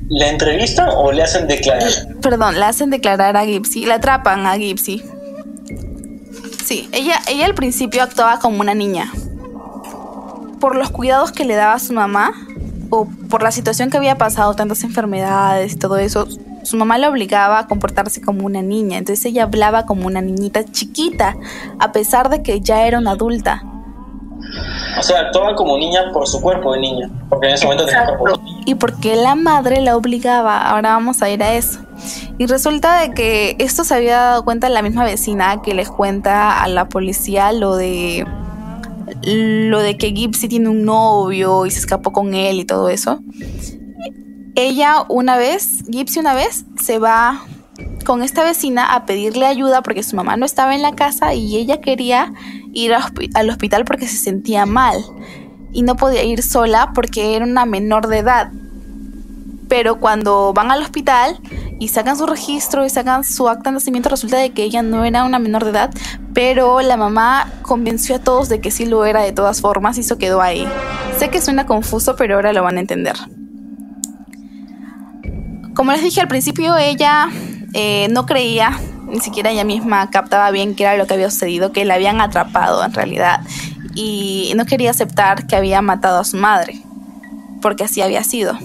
¿La 0.09 0.27
entrevistan 0.27 0.89
o 0.93 1.13
le 1.13 1.23
hacen 1.23 1.47
declarar? 1.47 1.89
Perdón, 2.21 2.59
le 2.59 2.65
hacen 2.65 2.89
declarar 2.89 3.37
a 3.37 3.45
Gypsy, 3.45 3.85
la 3.85 3.95
atrapan 3.95 4.45
a 4.45 4.57
Gypsy. 4.57 5.01
Sí, 6.65 6.89
ella, 6.91 7.15
ella 7.29 7.45
al 7.45 7.55
principio 7.55 8.03
actuaba 8.03 8.39
como 8.39 8.59
una 8.59 8.73
niña. 8.73 9.09
Por 10.59 10.75
los 10.75 10.89
cuidados 10.89 11.31
que 11.31 11.45
le 11.45 11.55
daba 11.55 11.75
a 11.75 11.79
su 11.79 11.93
mamá, 11.93 12.33
o 12.89 13.07
por 13.29 13.41
la 13.41 13.51
situación 13.51 13.89
que 13.89 13.95
había 13.95 14.17
pasado, 14.17 14.53
tantas 14.53 14.83
enfermedades 14.83 15.73
y 15.73 15.75
todo 15.77 15.97
eso, 15.97 16.27
su 16.63 16.77
mamá 16.77 16.97
la 16.97 17.09
obligaba 17.09 17.59
a 17.59 17.67
comportarse 17.67 18.21
como 18.21 18.45
una 18.45 18.61
niña, 18.61 18.97
entonces 18.97 19.25
ella 19.25 19.43
hablaba 19.43 19.85
como 19.85 20.07
una 20.07 20.21
niñita 20.21 20.63
chiquita, 20.65 21.35
a 21.79 21.91
pesar 21.91 22.29
de 22.29 22.43
que 22.43 22.61
ya 22.61 22.85
era 22.85 22.99
una 22.99 23.11
adulta. 23.11 23.63
O 24.99 25.03
sea, 25.03 25.21
actuaba 25.21 25.55
como 25.55 25.77
niña 25.77 26.11
por 26.11 26.27
su 26.27 26.41
cuerpo 26.41 26.73
de 26.73 26.79
niña, 26.79 27.09
porque 27.29 27.47
en 27.47 27.53
ese 27.53 27.65
momento 27.65 27.85
tenía 27.85 28.05
cuerpo 28.05 28.37
de 28.37 28.43
niña. 28.43 28.63
Y 28.65 28.75
porque 28.75 29.15
la 29.15 29.35
madre 29.35 29.81
la 29.81 29.95
obligaba, 29.95 30.69
ahora 30.69 30.93
vamos 30.93 31.21
a 31.21 31.29
ir 31.29 31.41
a 31.41 31.53
eso. 31.53 31.79
Y 32.37 32.47
resulta 32.47 32.99
de 32.99 33.11
que 33.11 33.55
esto 33.59 33.83
se 33.83 33.95
había 33.95 34.17
dado 34.17 34.43
cuenta 34.43 34.69
la 34.69 34.81
misma 34.81 35.03
vecina 35.03 35.61
que 35.61 35.73
les 35.73 35.89
cuenta 35.89 36.61
a 36.61 36.67
la 36.67 36.89
policía 36.89 37.51
lo 37.53 37.75
de 37.75 38.25
lo 39.23 39.79
de 39.79 39.97
que 39.97 40.13
Gypsy 40.13 40.47
tiene 40.47 40.69
un 40.69 40.85
novio 40.85 41.65
y 41.65 41.71
se 41.71 41.79
escapó 41.79 42.13
con 42.13 42.33
él 42.33 42.59
y 42.59 42.65
todo 42.65 42.87
eso 42.89 43.19
ella 44.55 45.05
una 45.07 45.37
vez, 45.37 45.83
Gypsy 45.87 46.19
una 46.19 46.33
vez, 46.33 46.65
se 46.81 46.99
va 46.99 47.45
con 48.05 48.23
esta 48.23 48.43
vecina 48.43 48.93
a 48.93 49.05
pedirle 49.05 49.45
ayuda 49.45 49.81
porque 49.81 50.03
su 50.03 50.15
mamá 50.15 50.37
no 50.37 50.45
estaba 50.45 50.75
en 50.75 50.81
la 50.81 50.95
casa 50.95 51.33
y 51.33 51.55
ella 51.57 51.81
quería 51.81 52.33
ir 52.73 52.93
al 53.33 53.49
hospital 53.49 53.85
porque 53.85 54.07
se 54.07 54.17
sentía 54.17 54.65
mal 54.65 54.97
y 55.71 55.83
no 55.83 55.95
podía 55.95 56.23
ir 56.23 56.43
sola 56.43 56.91
porque 56.93 57.35
era 57.35 57.45
una 57.45 57.65
menor 57.65 58.07
de 58.07 58.19
edad. 58.19 58.51
Pero 59.69 59.99
cuando 59.99 60.51
van 60.53 60.69
al 60.69 60.81
hospital 60.81 61.39
y 61.79 61.87
sacan 61.87 62.17
su 62.17 62.25
registro 62.25 62.85
y 62.85 62.89
sacan 62.89 63.23
su 63.23 63.47
acta 63.47 63.69
de 63.69 63.75
nacimiento, 63.75 64.09
resulta 64.09 64.37
de 64.37 64.51
que 64.51 64.63
ella 64.63 64.81
no 64.81 65.05
era 65.05 65.23
una 65.23 65.39
menor 65.39 65.63
de 65.63 65.71
edad, 65.71 65.91
pero 66.33 66.81
la 66.81 66.97
mamá 66.97 67.49
convenció 67.61 68.17
a 68.17 68.19
todos 68.19 68.49
de 68.49 68.59
que 68.59 68.69
sí 68.69 68.85
lo 68.85 69.05
era 69.05 69.21
de 69.21 69.31
todas 69.31 69.61
formas 69.61 69.97
y 69.97 70.01
eso 70.01 70.17
quedó 70.17 70.41
ahí. 70.41 70.67
Sé 71.17 71.29
que 71.29 71.39
suena 71.39 71.65
confuso, 71.65 72.17
pero 72.17 72.35
ahora 72.35 72.51
lo 72.51 72.63
van 72.63 72.77
a 72.77 72.81
entender. 72.81 73.15
Como 75.73 75.91
les 75.91 76.03
dije 76.03 76.21
al 76.21 76.27
principio, 76.27 76.77
ella 76.77 77.29
eh, 77.73 78.07
no 78.11 78.25
creía, 78.25 78.79
ni 79.07 79.19
siquiera 79.19 79.51
ella 79.51 79.63
misma 79.63 80.09
captaba 80.09 80.51
bien 80.51 80.75
qué 80.75 80.83
era 80.83 80.97
lo 80.97 81.07
que 81.07 81.13
había 81.13 81.29
sucedido, 81.29 81.71
que 81.71 81.85
la 81.85 81.95
habían 81.95 82.19
atrapado 82.19 82.83
en 82.83 82.93
realidad, 82.93 83.41
y 83.95 84.53
no 84.55 84.65
quería 84.65 84.91
aceptar 84.91 85.47
que 85.47 85.55
había 85.55 85.81
matado 85.81 86.19
a 86.19 86.23
su 86.23 86.37
madre, 86.37 86.81
porque 87.61 87.85
así 87.85 88.01
había 88.01 88.23
sido. 88.23 88.57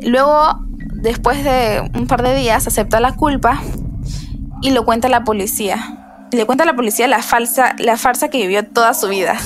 Luego, 0.00 0.60
después 0.94 1.44
de 1.44 1.88
un 1.94 2.06
par 2.06 2.22
de 2.22 2.34
días, 2.34 2.66
acepta 2.66 3.00
la 3.00 3.12
culpa 3.14 3.60
y 4.62 4.70
lo 4.70 4.84
cuenta 4.84 5.08
a 5.08 5.10
la 5.10 5.24
policía. 5.24 6.28
Le 6.32 6.44
cuenta 6.44 6.64
a 6.64 6.66
la 6.66 6.74
policía 6.74 7.06
la 7.06 7.22
falsa, 7.22 7.76
la 7.78 7.96
farsa 7.96 8.28
que 8.28 8.38
vivió 8.38 8.66
toda 8.66 8.94
su 8.94 9.08
vida. 9.08 9.36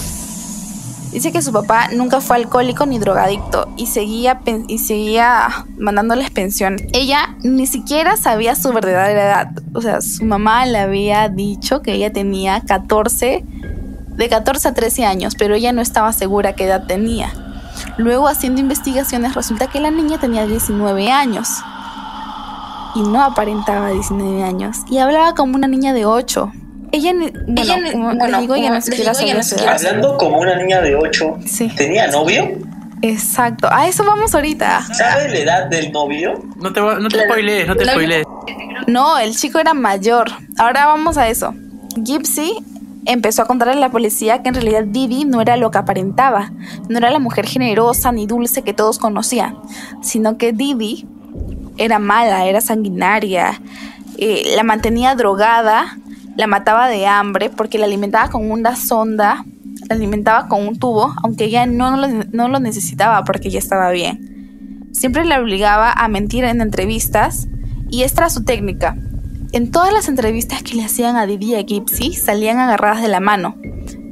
Dice 1.12 1.32
que 1.32 1.42
su 1.42 1.52
papá 1.52 1.88
nunca 1.92 2.20
fue 2.20 2.36
alcohólico 2.36 2.86
ni 2.86 3.00
drogadicto 3.00 3.68
y 3.76 3.86
seguía, 3.86 4.40
y 4.68 4.78
seguía 4.78 5.66
mandándoles 5.76 6.30
pensión. 6.30 6.76
Ella 6.92 7.34
ni 7.42 7.66
siquiera 7.66 8.16
sabía 8.16 8.54
su 8.54 8.72
verdadera 8.72 9.10
edad. 9.10 9.48
O 9.74 9.82
sea, 9.82 10.00
su 10.00 10.24
mamá 10.24 10.66
le 10.66 10.78
había 10.78 11.28
dicho 11.28 11.82
que 11.82 11.94
ella 11.94 12.12
tenía 12.12 12.60
14, 12.60 13.44
de 14.08 14.28
14 14.28 14.68
a 14.68 14.74
13 14.74 15.04
años, 15.04 15.34
pero 15.36 15.56
ella 15.56 15.72
no 15.72 15.82
estaba 15.82 16.12
segura 16.12 16.54
qué 16.54 16.66
edad 16.66 16.86
tenía. 16.86 17.32
Luego, 17.96 18.28
haciendo 18.28 18.60
investigaciones, 18.60 19.34
resulta 19.34 19.66
que 19.66 19.80
la 19.80 19.90
niña 19.90 20.18
tenía 20.18 20.46
19 20.46 21.10
años. 21.10 21.48
Y 22.94 23.02
no 23.02 23.22
aparentaba 23.22 23.90
19 23.90 24.44
años. 24.44 24.78
Y 24.88 24.98
hablaba 24.98 25.34
como 25.34 25.56
una 25.56 25.68
niña 25.68 25.92
de 25.92 26.06
8. 26.06 26.52
Ella, 26.92 27.14
bueno, 27.46 28.40
digo, 28.40 28.54
ella 28.56 28.70
no 28.70 29.68
Hablando 29.68 30.18
como 30.18 30.40
una 30.40 30.56
niña 30.56 30.80
de 30.80 30.96
8, 30.96 31.38
¿tenía 31.76 32.08
novio? 32.08 32.58
Exacto, 33.02 33.68
a 33.70 33.88
eso 33.88 34.04
vamos 34.04 34.34
ahorita. 34.34 34.82
¿Sabes 34.92 35.32
la 35.32 35.38
edad 35.38 35.66
del 35.66 35.90
novio? 35.92 36.42
No 36.56 36.72
te, 36.72 36.80
no 36.80 37.08
te 37.08 37.24
spoilees, 37.24 37.66
no 37.66 37.76
te 37.76 37.86
spoilees. 37.86 38.26
No, 38.86 39.18
el 39.18 39.36
chico 39.36 39.58
era 39.58 39.72
mayor. 39.72 40.30
Ahora 40.58 40.86
vamos 40.86 41.16
a 41.16 41.28
eso. 41.28 41.54
Gypsy 41.96 42.58
empezó 43.06 43.42
a 43.42 43.46
contarle 43.46 43.74
a 43.74 43.76
la 43.76 43.90
policía 43.90 44.42
que 44.42 44.48
en 44.48 44.54
realidad 44.54 44.84
Didi 44.84 45.24
no 45.24 45.40
era 45.40 45.56
lo 45.56 45.70
que 45.70 45.78
aparentaba. 45.78 46.52
No 46.88 46.98
era 46.98 47.10
la 47.10 47.18
mujer 47.18 47.46
generosa 47.46 48.12
ni 48.12 48.26
dulce 48.26 48.62
que 48.62 48.74
todos 48.74 48.98
conocían, 48.98 49.56
sino 50.02 50.36
que 50.36 50.52
Didi 50.52 51.06
era 51.78 51.98
mala, 51.98 52.44
era 52.44 52.60
sanguinaria, 52.60 53.60
eh, 54.18 54.52
la 54.54 54.62
mantenía 54.62 55.14
drogada 55.14 55.96
la 56.40 56.46
mataba 56.46 56.88
de 56.88 57.06
hambre 57.06 57.50
porque 57.50 57.78
la 57.78 57.84
alimentaba 57.84 58.30
con 58.30 58.50
una 58.50 58.74
sonda, 58.74 59.44
la 59.88 59.94
alimentaba 59.94 60.48
con 60.48 60.66
un 60.66 60.78
tubo, 60.78 61.14
aunque 61.22 61.44
ella 61.44 61.66
no 61.66 61.98
lo, 61.98 62.08
no 62.32 62.48
lo 62.48 62.60
necesitaba 62.60 63.24
porque 63.24 63.50
ya 63.50 63.58
estaba 63.58 63.90
bien. 63.90 64.88
Siempre 64.92 65.26
la 65.26 65.38
obligaba 65.38 65.92
a 65.92 66.08
mentir 66.08 66.44
en 66.44 66.62
entrevistas 66.62 67.46
y 67.90 68.04
esta 68.04 68.22
era 68.22 68.30
su 68.30 68.42
técnica. 68.42 68.96
En 69.52 69.70
todas 69.70 69.92
las 69.92 70.08
entrevistas 70.08 70.62
que 70.62 70.76
le 70.76 70.84
hacían 70.84 71.16
a 71.16 71.26
Didi 71.26 71.52
y 71.52 71.54
a 71.56 71.60
Gypsy 71.60 72.14
salían 72.14 72.58
agarradas 72.58 73.02
de 73.02 73.08
la 73.08 73.20
mano. 73.20 73.56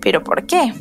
¿Pero 0.02 0.22
por 0.22 0.44
qué? 0.44 0.74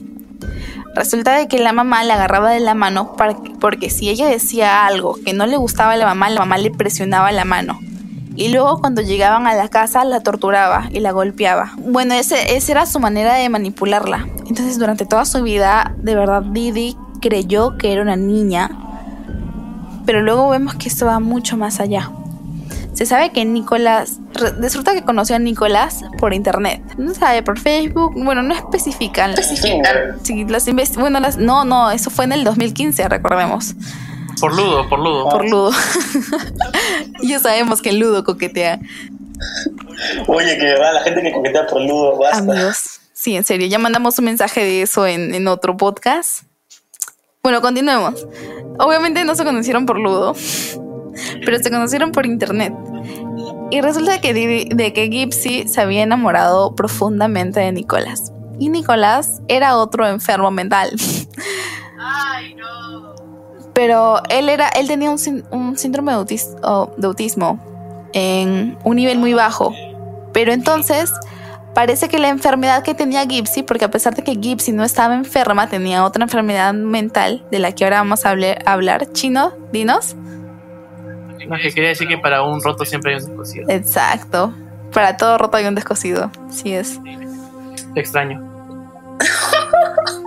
Resulta 0.96 1.38
de 1.38 1.48
que 1.48 1.60
la 1.60 1.72
mamá 1.72 2.04
la 2.04 2.16
agarraba 2.16 2.52
de 2.52 2.60
la 2.60 2.74
mano 2.74 3.16
porque 3.62 3.90
si 3.90 4.10
ella 4.10 4.28
decía 4.28 4.86
algo 4.86 5.18
que 5.26 5.34
no 5.34 5.48
le 5.48 5.56
gustaba 5.56 5.94
a 5.94 5.98
la 5.98 6.08
mamá, 6.08 6.30
la 6.30 6.42
mamá 6.42 6.58
le 6.58 6.72
presionaba 6.72 7.32
la 7.32 7.46
mano 7.46 7.80
y 8.38 8.50
luego 8.50 8.80
cuando 8.80 9.02
llegaban 9.02 9.48
a 9.48 9.56
la 9.56 9.68
casa 9.68 10.06
la 10.06 10.22
torturaba 10.22 10.90
y 10.92 11.00
la 11.00 11.12
golpeaba. 11.12 11.74
Bueno, 11.78 12.14
ese, 12.14 12.56
esa 12.56 12.72
era 12.72 12.86
su 12.86 13.00
manera 13.00 13.34
de 13.34 13.50
manipularla. 13.50 14.28
Entonces 14.48 14.78
durante 14.78 15.06
toda 15.06 15.26
su 15.26 15.42
vida, 15.42 15.96
de 15.98 16.16
verdad, 16.16 16.44
Didi 16.44 16.96
creyó 17.20 17.78
que 17.78 17.92
era 17.92 18.04
una 18.04 18.16
niña, 18.16 18.70
pero 20.06 20.22
luego 20.22 20.50
vemos 20.50 20.76
que 20.76 20.88
esto 20.88 21.08
va 21.08 21.20
mucho 21.20 21.58
más 21.58 21.80
allá. 21.80 22.12
Se 22.94 23.06
sabe 23.06 23.32
que 23.32 23.44
Nicolás, 23.44 24.20
resulta 24.60 24.94
que 24.94 25.04
conoció 25.04 25.36
a 25.36 25.40
Nicolás 25.40 26.04
por 26.20 26.34
internet. 26.34 26.82
No 26.98 27.14
sabe, 27.14 27.44
por 27.44 27.60
Facebook, 27.60 28.14
bueno, 28.16 28.42
no 28.42 28.54
especifican. 28.54 29.32
Especifican. 29.32 30.18
Sí, 30.24 30.46
las 30.46 30.66
bueno, 30.96 31.20
las, 31.20 31.38
no, 31.38 31.66
no, 31.66 31.92
eso 31.92 32.10
fue 32.10 32.26
en 32.26 32.32
el 32.32 32.44
2015, 32.44 33.08
recordemos. 33.10 33.76
Por 34.40 34.56
ludo, 34.56 34.88
por 34.90 35.00
ludo. 35.00 35.30
Por 35.30 35.50
ludo. 35.50 35.72
ya 37.24 37.40
sabemos 37.40 37.82
que 37.82 37.90
el 37.90 38.00
ludo 38.00 38.24
coquetea. 38.24 38.80
Oye, 40.28 40.58
que 40.58 40.78
va 40.78 40.92
la 40.92 41.02
gente 41.02 41.22
que 41.22 41.32
coquetea 41.32 41.68
por 41.68 41.82
ludo, 41.82 42.18
basta. 42.18 42.38
Amigos, 42.38 43.00
sí, 43.14 43.36
en 43.36 43.44
serio, 43.44 43.68
ya 43.68 43.80
mandamos 43.80 44.18
un 44.20 44.26
mensaje 44.26 44.62
de 44.62 44.82
eso 44.84 45.06
en, 45.08 45.48
otro 45.48 45.78
podcast. 45.78 46.44
Bueno, 47.42 47.62
continuemos. 47.62 48.28
Obviamente 48.80 49.24
no 49.24 49.36
se 49.36 49.44
conocieron 49.44 49.86
por 49.86 50.00
ludo, 50.00 50.36
pero 51.46 51.60
se 51.60 51.72
conocieron 51.72 52.12
por 52.12 52.26
internet. 52.26 52.74
Y 53.72 53.82
resulta 53.82 54.22
que, 54.22 54.34
de 54.34 54.94
que 54.94 55.10
Gypsy 55.10 55.68
se 55.68 55.82
había 55.82 56.04
enamorado 56.04 56.76
profundamente 56.76 57.60
de 57.60 57.72
Nicolás. 57.72 58.32
Y 58.60 58.70
Nicolás 58.70 59.42
era 59.48 59.78
otro 59.78 60.08
enfermo 60.08 60.52
mental. 60.52 60.92
Ay, 62.00 62.54
no 62.56 62.87
pero 63.78 64.24
él 64.30 64.50
era 64.50 64.70
él 64.70 64.88
tenía 64.88 65.12
un, 65.12 65.20
síndrome 65.78 66.12
de, 66.12 66.42
autismo 67.04 67.60
en 68.12 68.76
un 68.84 68.96
nivel 68.96 69.20
muy 69.20 69.36
bajo. 69.36 69.72
Pero 70.34 70.52
entonces 70.52 71.14
parece 71.76 72.10
que 72.10 72.18
la 72.18 72.30
enfermedad 72.30 72.82
que 72.82 72.96
tenía 72.96 73.24
Gypsy 73.24 73.62
porque 73.62 73.86
a 73.86 73.92
pesar 73.92 74.16
de 74.16 74.24
que 74.24 74.34
Gypsy 74.34 74.72
no 74.72 74.84
estaba 74.84 75.14
enferma 75.14 75.70
tenía 75.70 76.04
otra 76.06 76.24
enfermedad 76.24 76.74
mental 76.74 77.46
de 77.52 77.60
la 77.60 77.72
que 77.72 77.84
ahora 77.84 77.98
vamos 77.98 78.26
a 78.26 78.32
hablar, 78.32 79.12
chino 79.12 79.54
dinos. 79.72 80.16
No, 81.48 81.56
que 81.62 81.72
quería 81.72 81.90
decir 81.90 82.08
que 82.08 82.18
para 82.18 82.42
un 82.42 82.64
roto 82.64 82.84
siempre 82.84 83.14
hay 83.14 83.22
un 83.22 83.28
descosido. 83.28 83.70
Exacto. 83.70 84.56
Para 84.92 85.18
todo 85.18 85.38
roto 85.38 85.56
hay 85.56 85.68
un 85.68 85.76
descosido. 85.76 86.32
Sí 86.50 86.74
es. 86.74 87.00
Extraño 87.94 88.44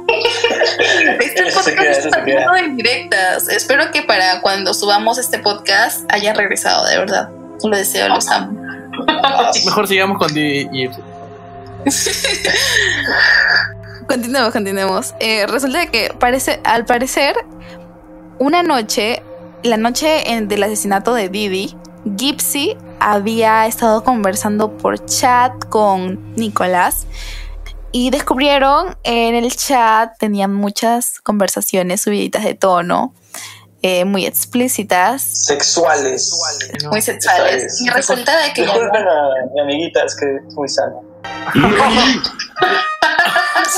este 1.20 1.52
podcast 1.52 2.06
está 2.06 2.24
lleno 2.24 2.52
de 2.52 2.60
indirectas. 2.60 3.48
Espero 3.48 3.90
que 3.92 4.02
para 4.02 4.40
cuando 4.40 4.74
subamos 4.74 5.18
este 5.18 5.38
podcast 5.38 6.10
hayan 6.12 6.36
regresado, 6.36 6.86
de 6.86 6.98
verdad. 6.98 7.28
Lo 7.62 7.76
deseo, 7.76 8.08
los 8.08 8.28
amo. 8.28 8.60
Mejor 9.64 9.86
sigamos 9.86 10.18
con 10.18 10.36
y 10.36 10.88
continuemos, 14.06 14.52
continuemos. 14.52 15.14
Eh, 15.20 15.46
resulta 15.46 15.86
que 15.86 16.12
parece, 16.18 16.60
al 16.64 16.84
parecer, 16.84 17.34
una 18.38 18.62
noche 18.62 19.22
la 19.62 19.76
noche 19.76 20.32
en- 20.32 20.48
del 20.48 20.62
asesinato 20.62 21.14
de 21.14 21.28
Didi, 21.28 21.76
Gypsy 22.16 22.76
había 22.98 23.66
estado 23.66 24.02
conversando 24.04 24.76
por 24.76 25.04
chat 25.04 25.52
con 25.68 26.34
Nicolás 26.34 27.06
y 27.92 28.10
descubrieron 28.10 28.96
en 29.02 29.34
el 29.34 29.54
chat, 29.54 30.16
tenían 30.18 30.54
muchas 30.54 31.20
conversaciones 31.20 32.02
subiditas 32.02 32.44
de 32.44 32.54
tono, 32.54 33.14
eh, 33.82 34.04
muy 34.04 34.26
explícitas. 34.26 35.22
Sexuales. 35.22 36.32
No. 36.82 36.90
Muy 36.90 37.00
sexuales. 37.02 37.64
Es. 37.64 37.80
Y 37.80 37.88
resulta 37.88 38.38
de 38.42 38.52
que 38.52 38.66
ya 38.66 38.74
Disculpen 38.74 39.08
a 39.08 39.28
mi 39.54 39.60
amiguita, 39.60 40.04
es 40.04 40.14
que 40.16 40.36
es 40.36 40.54
muy 40.54 40.68
sana. 40.68 40.96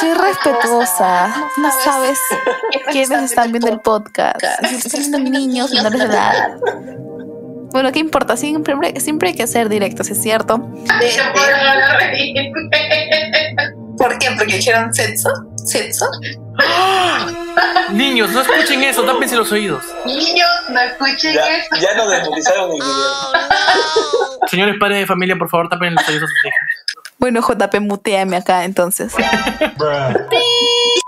Soy 0.01 0.15
respetuosa, 0.15 1.29
no 1.59 1.71
sabes 1.85 2.19
quiénes 2.91 3.23
están 3.23 3.53
viendo 3.53 3.69
el 3.69 3.81
podcast. 3.81 4.43
Están 4.43 5.01
viendo 5.01 5.19
niños 5.19 5.71
menores 5.71 6.01
de 6.01 6.07
edad. 6.07 6.57
Bueno, 7.73 7.93
¿qué 7.93 8.01
importa? 8.01 8.37
Siempre, 8.37 8.75
siempre 9.01 9.31
hay 9.31 9.35
que 9.35 9.47
ser 9.47 9.69
directos, 9.69 10.11
¿es 10.11 10.21
cierto? 10.21 10.69
¿Por 14.03 14.19
qué? 14.19 14.31
Porque 14.37 14.57
dijeron 14.57 14.93
sexo. 14.93 15.29
¿Sexo? 15.65 16.07
Niños, 17.93 18.31
no 18.33 18.41
escuchen 18.41 18.83
eso, 18.83 19.05
tápense 19.05 19.37
los 19.37 19.53
oídos. 19.53 19.85
Niños, 20.05 20.49
no 20.71 20.81
escuchen 20.81 21.35
Ya, 21.35 21.57
eso. 21.59 21.69
ya 21.81 21.95
nos 21.95 22.11
desmonetizaron 22.11 22.71
el 22.73 22.77
video. 22.79 22.97
Señores 24.49 24.75
padres 24.81 24.99
de 24.99 25.07
familia, 25.07 25.37
por 25.37 25.49
favor, 25.49 25.69
tapen 25.69 25.95
los 25.95 26.09
oídos 26.09 26.25
a 26.25 26.27
sus 26.27 26.45
hijos. 26.45 26.59
Bueno, 27.19 27.41
JP, 27.43 27.79
muteame 27.81 28.37
acá 28.39 28.65
entonces. 28.65 29.13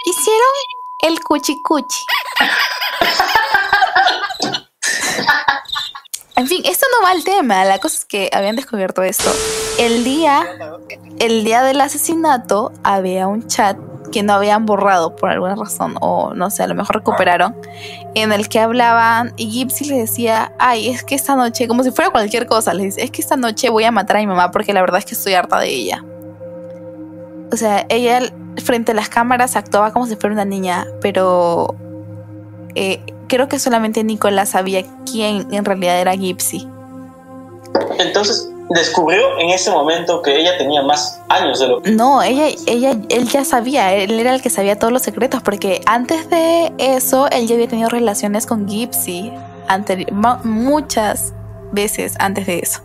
Hicieron 0.05 0.55
el 1.01 1.19
cuchi 1.21 1.61
cuchi. 1.63 2.05
En 6.37 6.49
fin, 6.49 6.63
esto 6.65 6.87
no 6.97 7.07
va 7.07 7.13
al 7.13 7.23
tema. 7.23 7.65
La 7.65 7.79
cosa 7.79 7.99
es 7.99 8.05
que 8.05 8.29
habían 8.33 8.57
descubierto 8.57 9.03
esto. 9.03 9.31
El 9.79 10.03
día, 10.03 10.45
el 11.21 11.45
día 11.45 11.63
del 11.63 11.81
asesinato, 11.81 12.73
había 12.83 13.29
un 13.29 13.47
chat 13.47 13.77
que 14.11 14.23
no 14.23 14.35
habían 14.35 14.67
borrado 14.67 15.17
por 15.17 15.31
alguna 15.31 15.57
razón, 15.57 15.97
o 16.01 16.35
no 16.35 16.51
sé, 16.51 16.63
a 16.63 16.67
lo 16.69 16.75
mejor 16.75 16.97
recuperaron, 16.97 17.57
en 18.15 18.33
el 18.33 18.49
que 18.49 18.61
hablaban 18.61 19.33
y 19.37 19.51
Gypsy 19.51 19.87
le 19.87 19.97
decía, 19.97 20.53
ay, 20.59 20.89
es 20.89 21.03
que 21.03 21.17
esta 21.17 21.35
noche, 21.35 21.67
como 21.67 21.83
si 21.83 21.91
fuera 21.91 22.11
cualquier 22.11 22.47
cosa, 22.47 22.75
le 22.75 22.85
dice, 22.85 23.03
es 23.03 23.11
que 23.11 23.21
esta 23.21 23.37
noche 23.37 23.71
voy 23.71 23.83
a 23.83 23.91
matar 23.91 24.19
a 24.19 24.21
mi 24.21 24.29
mamá 24.29 24.53
porque 24.53 24.73
la 24.73 24.83
verdad 24.83 24.99
es 24.99 25.05
que 25.05 25.15
estoy 25.15 25.35
harta 25.35 25.59
de 25.59 25.69
ella. 25.69 26.05
O 27.53 27.57
sea, 27.57 27.87
ella 27.89 28.21
frente 28.63 28.93
a 28.93 28.95
las 28.95 29.09
cámaras 29.09 29.57
actuaba 29.57 29.93
como 29.93 30.07
si 30.07 30.15
fuera 30.15 30.33
una 30.33 30.45
niña, 30.45 30.87
pero 31.01 31.75
eh, 32.77 33.01
creo 33.35 33.49
que 33.49 33.59
solamente 33.59 34.05
Nicolás 34.05 34.51
sabía 34.51 34.85
quién 35.11 35.53
en 35.53 35.65
realidad 35.65 36.01
era 36.01 36.15
Gypsy. 36.15 36.69
Entonces 37.99 38.49
descubrió 38.71 39.39
en 39.39 39.51
ese 39.51 39.71
momento 39.71 40.23
que 40.23 40.41
ella 40.41 40.57
tenía 40.57 40.83
más 40.83 41.21
años 41.29 41.59
de 41.59 41.69
lo 41.69 41.83
que. 41.83 41.91
No, 41.91 42.23
ella, 42.23 42.47
ella, 42.67 42.97
él 43.09 43.29
ya 43.29 43.45
sabía, 43.45 43.95
él 43.95 44.19
era 44.19 44.35
el 44.35 44.41
que 44.41 44.51
sabía 44.51 44.79
todos 44.79 44.93
los 44.93 45.03
secretos, 45.03 45.43
porque 45.43 45.81
antes 45.87 46.31
de 46.31 46.73
eso 46.79 47.29
él 47.31 47.47
ya 47.47 47.55
había 47.55 47.69
tenido 47.69 47.89
relaciones 47.89 48.47
con 48.47 48.69
Gypsy, 48.69 49.33
muchas 50.45 51.33
veces 51.73 52.15
antes 52.19 52.47
de 52.47 52.61
eso. 52.61 52.81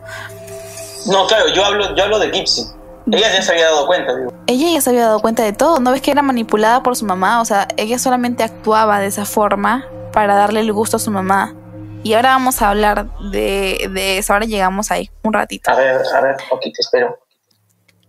No, 1.05 1.27
claro, 1.27 1.47
yo 1.53 1.63
hablo, 1.63 1.95
yo 1.95 2.03
hablo 2.03 2.19
de 2.19 2.31
Gipsy. 2.31 2.63
Ella 3.11 3.33
ya 3.33 3.41
se 3.41 3.51
había 3.51 3.65
dado 3.65 3.87
cuenta, 3.87 4.15
digo. 4.15 4.33
Ella 4.47 4.71
ya 4.71 4.81
se 4.81 4.89
había 4.89 5.05
dado 5.05 5.19
cuenta 5.19 5.43
de 5.43 5.53
todo, 5.53 5.79
¿no 5.79 5.91
ves 5.91 6.01
que 6.01 6.11
era 6.11 6.21
manipulada 6.21 6.83
por 6.83 6.95
su 6.95 7.05
mamá? 7.05 7.41
O 7.41 7.45
sea, 7.45 7.67
ella 7.77 7.97
solamente 7.99 8.43
actuaba 8.43 8.99
de 8.99 9.07
esa 9.07 9.25
forma 9.25 9.87
para 10.11 10.35
darle 10.35 10.59
el 10.59 10.71
gusto 10.73 10.97
a 10.97 10.99
su 10.99 11.11
mamá. 11.11 11.55
Y 12.03 12.13
ahora 12.13 12.29
vamos 12.29 12.61
a 12.61 12.69
hablar 12.69 13.09
de, 13.31 13.89
de 13.93 14.17
eso, 14.17 14.33
ahora 14.33 14.45
llegamos 14.45 14.89
ahí, 14.91 15.09
un 15.23 15.33
ratito. 15.33 15.69
A 15.69 15.75
ver, 15.75 16.01
a 16.15 16.21
ver, 16.21 16.35
ok, 16.49 16.61
te 16.61 16.81
espero. 16.81 17.19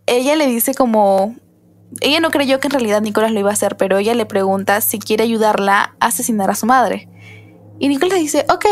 ella 0.06 0.36
le 0.36 0.46
dice 0.46 0.74
como... 0.74 1.34
Ella 2.00 2.20
no 2.20 2.30
creyó 2.30 2.60
que 2.60 2.68
en 2.68 2.72
realidad 2.72 3.02
Nicolás 3.02 3.32
lo 3.32 3.40
iba 3.40 3.50
a 3.50 3.54
hacer, 3.54 3.76
pero 3.76 3.98
ella 3.98 4.14
le 4.14 4.24
pregunta 4.24 4.80
si 4.80 5.00
quiere 5.00 5.24
ayudarla 5.24 5.96
a 5.98 6.06
asesinar 6.06 6.48
a 6.48 6.54
su 6.54 6.66
madre. 6.66 7.08
Y 7.80 7.88
Nicolás 7.88 8.20
dice, 8.20 8.46
ok. 8.48 8.64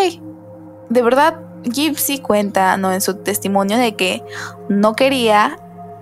De 0.89 1.03
verdad, 1.03 1.41
Gypsy 1.65 2.21
cuenta 2.21 2.77
¿no? 2.77 2.93
en 2.93 3.01
su 3.01 3.17
testimonio 3.17 3.77
de 3.77 3.97
que 3.97 4.23
no 4.69 4.95
quería, 4.95 5.59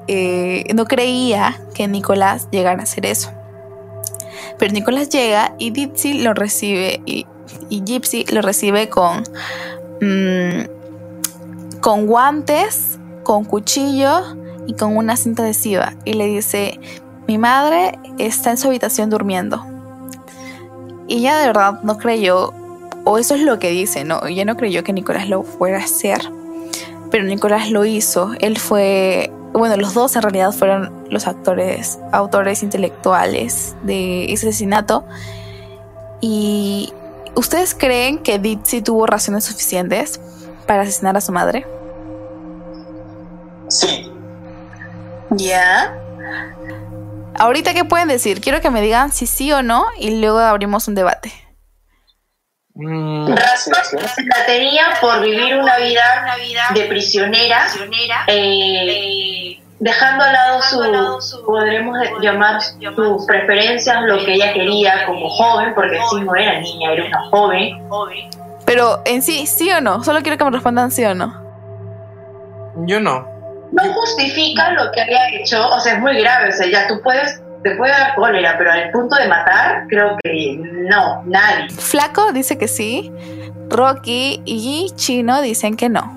eh, 0.09 0.65
no 0.75 0.85
creía 0.85 1.61
que 1.75 1.89
Nicolás 1.89 2.49
llegara 2.51 2.81
a 2.81 2.83
hacer 2.85 3.07
eso. 3.07 3.31
Pero 4.59 4.73
Nicolás 4.73 5.09
llega 5.09 5.55
y 5.59 5.73
Gypsy 5.73 6.15
lo 6.23 6.35
recibe 6.35 7.01
y, 7.05 7.27
Gypsy 7.71 8.25
lo 8.33 8.43
recibe 8.43 8.89
con, 8.89 9.23
mm, 10.01 11.81
con 11.81 12.07
guantes, 12.07 12.99
con 13.23 13.45
cuchillo 13.45 14.23
y 14.67 14.75
con 14.75 14.97
una 14.97 15.17
cinta 15.17 15.43
adhesiva 15.43 15.95
y 16.05 16.15
le 16.15 16.27
dice, 16.27 16.79
mi 17.27 17.39
madre 17.39 17.99
está 18.19 18.51
en 18.51 18.57
su 18.57 18.69
habitación 18.69 19.11
durmiendo. 19.11 19.65
Y 21.09 21.19
ella 21.19 21.39
de 21.39 21.47
verdad 21.47 21.83
no 21.83 21.99
creyó, 21.99 22.53
o 23.05 23.19
eso 23.19 23.35
es 23.35 23.43
lo 23.43 23.59
que 23.59 23.71
dice, 23.71 24.05
¿no? 24.05 24.25
Ella 24.27 24.45
no 24.45 24.57
creyó 24.57 24.83
que 24.83 24.93
Nicolás 24.93 25.29
lo 25.29 25.43
fuera 25.43 25.79
a 25.79 25.85
hacer, 25.85 26.21
pero 27.11 27.25
Nicolás 27.25 27.71
lo 27.71 27.85
hizo. 27.85 28.33
Él 28.41 28.59
fue, 28.59 29.33
bueno, 29.59 29.77
los 29.77 29.95
dos 29.95 30.15
en 30.17 30.23
realidad 30.23 30.53
fueron 30.53 31.05
los 31.11 31.27
actores, 31.27 31.99
autores 32.13 32.63
intelectuales 32.63 33.75
de 33.83 34.33
ese 34.33 34.49
asesinato. 34.49 35.05
Y 36.21 36.93
¿ustedes 37.35 37.75
creen 37.75 38.19
que 38.19 38.39
Ditsy 38.39 38.83
tuvo 38.83 39.07
razones 39.07 39.45
suficientes 39.45 40.21
para 40.67 40.83
asesinar 40.83 41.17
a 41.17 41.21
su 41.21 41.33
madre? 41.33 41.67
Sí, 43.69 44.11
Ya. 45.31 45.99
Ahorita, 47.39 47.75
¿qué 47.75 47.85
pueden 47.85 48.09
decir? 48.09 48.41
Quiero 48.41 48.61
que 48.61 48.71
me 48.71 48.81
digan 48.81 49.13
si 49.13 49.27
sí 49.27 49.53
o 49.53 49.63
no 49.63 49.85
y 49.99 50.21
luego 50.21 50.39
abrimos 50.39 50.89
un 50.89 50.95
debate. 50.95 51.46
Mm, 52.79 53.29
Razón 53.35 53.73
la 53.73 54.47
tenía 54.47 54.85
por 55.01 55.23
vivir 55.23 55.57
una 55.57 55.79
vida, 55.79 56.03
de 56.75 56.83
prisionera, 56.83 57.67
eh, 58.27 59.59
dejando 59.79 60.25
al 60.25 60.33
lado 60.33 61.21
su, 61.21 61.43
podremos 61.47 61.97
llamar 62.21 62.61
sus 62.61 63.27
preferencias, 63.27 64.03
lo 64.03 64.19
que 64.19 64.35
ella 64.35 64.53
quería 64.53 65.07
como 65.07 65.27
joven, 65.31 65.73
porque 65.75 65.99
sí 66.11 66.21
no 66.21 66.35
era 66.37 66.61
niña, 66.61 66.93
era 66.93 67.07
una 67.07 67.31
joven. 67.31 67.83
Pero 68.67 69.01
en 69.07 69.23
sí, 69.23 69.47
sí 69.47 69.71
o 69.71 69.81
no. 69.81 70.05
Solo 70.05 70.21
quiero 70.21 70.37
que 70.37 70.45
me 70.45 70.51
respondan 70.51 70.91
sí 70.91 71.03
o 71.05 71.15
no. 71.15 71.33
yo 72.87 73.01
no. 73.01 73.27
No 73.73 73.93
justifica 73.95 74.73
lo 74.73 74.93
que 74.93 75.01
había 75.01 75.31
hecho, 75.31 75.67
o 75.71 75.81
sea, 75.81 75.95
es 75.95 75.99
muy 76.01 76.19
grave, 76.21 76.51
o 76.51 76.53
sea, 76.53 76.67
ya 76.67 76.87
tú 76.87 77.01
puedes, 77.03 77.41
te 77.63 77.75
puede 77.77 77.93
dar 77.93 78.15
cólera, 78.15 78.57
pero 78.59 78.71
al 78.71 78.91
punto 78.91 79.17
de 79.17 79.29
matar, 79.29 79.87
creo 79.89 80.17
que 80.23 80.57
no, 80.89 81.23
nadie. 81.25 81.69
Flaco 81.71 82.33
dice 82.33 82.59
que 82.59 82.69
sí. 82.69 83.13
Rocky 83.69 84.43
y 84.45 84.93
Chino 84.95 85.43
dicen 85.43 85.77
que 85.77 85.89
no. 85.89 86.17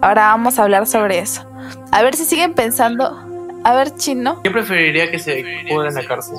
Ahora 0.00 0.28
vamos 0.28 0.58
a 0.58 0.64
hablar 0.64 0.86
sobre 0.86 1.18
eso. 1.18 1.46
A 1.92 2.02
ver 2.02 2.16
si 2.16 2.24
siguen 2.24 2.54
pensando. 2.54 3.18
A 3.62 3.74
ver, 3.74 3.94
Chino. 3.96 4.40
Yo 4.42 4.52
preferiría 4.52 5.10
que 5.10 5.18
se 5.18 5.44
pudra 5.68 5.88
en 5.88 5.94
la 5.94 6.04
cárcel. 6.04 6.38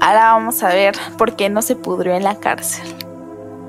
Ahora 0.00 0.32
vamos 0.32 0.62
a 0.62 0.68
ver 0.68 0.94
por 1.16 1.34
qué 1.34 1.48
no 1.48 1.62
se 1.62 1.74
pudrió 1.74 2.14
en 2.14 2.22
la 2.22 2.36
cárcel. 2.36 2.86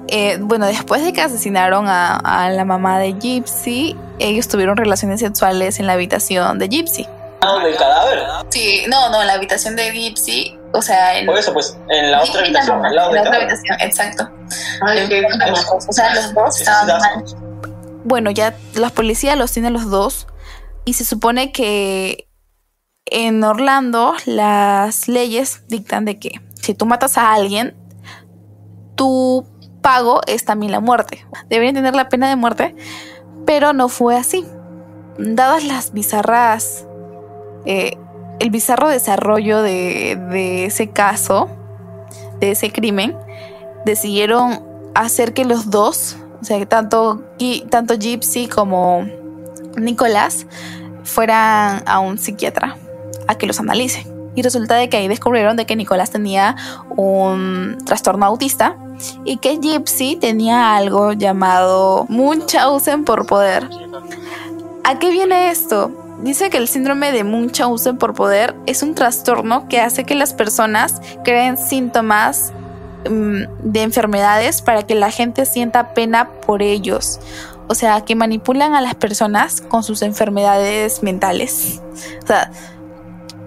Eh, 0.10 0.38
bueno, 0.41 0.65
después 0.65 1.04
de 1.04 1.13
que 1.13 1.21
asesinaron 1.21 1.88
a, 1.88 2.15
a 2.15 2.49
la 2.49 2.65
mamá 2.65 2.99
de 2.99 3.13
Gypsy, 3.13 3.95
ellos 4.19 4.47
tuvieron 4.47 4.75
relaciones 4.75 5.19
sexuales 5.21 5.80
en 5.80 5.88
la 5.88 5.93
habitación 5.93 6.60
de 6.60 6.67
Gypsy. 6.67 7.08
Lado 7.41 7.60
del 7.60 7.75
cadáver. 7.78 8.19
Sí, 8.49 8.84
no, 8.89 9.10
no, 9.10 9.23
la 9.23 9.34
habitación 9.34 9.75
de 9.75 9.91
Gypsy, 9.91 10.58
o 10.73 10.82
sea, 10.82 11.17
en 11.17 11.25
Por 11.25 11.38
eso, 11.38 11.54
pues, 11.54 11.78
en 11.89 12.12
la 12.12 12.21
otra 12.23 12.41
habitación, 12.41 12.82
no, 12.82 12.88
al 12.88 12.95
lado 12.95 13.10
en 13.10 13.15
la 13.15 13.21
otra 13.21 13.36
habitación, 13.38 13.78
exacto. 13.82 14.30
Ay, 14.86 15.08
qué- 15.08 15.23
O 15.88 15.91
sea, 15.93 16.13
los 16.15 16.34
dos 16.34 16.60
estaban 16.60 16.88
mal. 16.99 17.23
Bueno, 18.04 18.32
ya 18.32 18.56
la 18.75 18.89
policía 18.89 19.36
los 19.36 19.52
tiene 19.52 19.69
los 19.69 19.89
dos 19.89 20.28
y 20.86 20.93
se 20.93 21.06
supone 21.06 21.52
que 21.52 22.28
en 23.06 23.43
Orlando 23.43 24.13
las 24.25 25.08
leyes 25.08 25.63
dictan 25.67 26.06
de 26.06 26.19
que 26.19 26.41
si 26.62 26.73
tú 26.73 26.86
matas 26.86 27.17
a 27.17 27.34
alguien, 27.34 27.75
tu 28.95 29.45
pago 29.82 30.21
es 30.28 30.45
también 30.45 30.71
la 30.71 30.80
muerte. 30.80 31.25
Deberían 31.47 31.75
tener 31.75 31.95
la 31.95 32.10
pena 32.10 32.30
de 32.30 32.36
muerte, 32.36 32.75
pero 33.45 33.73
no 33.73 33.89
fue 33.89 34.17
así. 34.17 34.45
Dadas 35.17 35.63
las 35.63 35.91
bizarras, 35.93 36.86
eh, 37.71 37.99
el 38.39 38.49
bizarro 38.49 38.89
desarrollo 38.89 39.62
de, 39.62 40.65
ese 40.65 40.89
caso, 40.89 41.47
de 42.39 42.49
ese 42.49 42.71
crimen, 42.71 43.15
decidieron 43.86 44.63
hacer 44.95 45.36
que 45.36 45.45
los 45.45 45.69
dos, 45.69 46.17
o 46.41 46.43
sea, 46.43 46.65
tanto, 46.65 47.21
tanto 47.69 47.93
Gypsy 47.93 48.47
como 48.47 49.05
Nicolás, 49.77 50.47
fueran 51.03 51.84
a 51.86 51.99
un 51.99 52.17
psiquiatra 52.17 52.75
a 53.27 53.36
que 53.36 53.45
los 53.45 53.60
analice. 53.60 54.08
Y 54.34 54.41
resulta 54.41 54.73
de 54.73 54.89
que 54.89 54.97
ahí 54.97 55.08
descubrieron 55.08 55.55
de 55.55 55.67
que 55.67 55.75
Nicolás 55.75 56.10
tenía 56.10 56.55
un 56.89 57.77
trastorno 57.86 58.25
autista 58.25 58.77
y 59.25 59.38
que 59.38 59.60
Gypsy 59.62 60.15
tenía 60.15 60.75
algo 60.75 61.13
llamado 61.13 62.08
Munchausen 62.10 63.05
por 63.05 63.27
poder. 63.27 63.69
¿A 64.84 64.97
qué 64.97 65.12
viene 65.12 65.51
esto? 65.51 66.08
Dice 66.21 66.49
que 66.49 66.58
el 66.58 66.67
síndrome 66.67 67.12
de 67.12 67.23
Munchausen 67.23 67.97
por 67.97 68.13
poder 68.13 68.55
es 68.65 68.84
un 68.84 68.93
trastorno 68.93 69.69
que 69.69 69.79
hace 69.79 70.03
que 70.03 70.15
las 70.15 70.34
personas 70.34 71.01
creen 71.23 71.58
síntomas 71.58 72.51
mm, 73.10 73.43
de 73.63 73.82
enfermedades 73.82 74.62
para 74.62 74.84
que 74.84 74.95
la 74.95 75.12
gente 75.12 75.45
sienta 75.45 75.93
pena 75.93 76.29
por 76.41 76.62
ellos. 76.62 77.19
O 77.67 77.75
sea, 77.75 78.01
que 78.01 78.15
manipulan 78.15 78.73
a 78.73 78.82
las 78.82 78.95
personas 78.95 79.62
con 79.62 79.84
sus 79.84 80.01
enfermedades 80.01 81.03
mentales. 81.03 81.82
O 82.23 82.27
sea, 82.27 82.51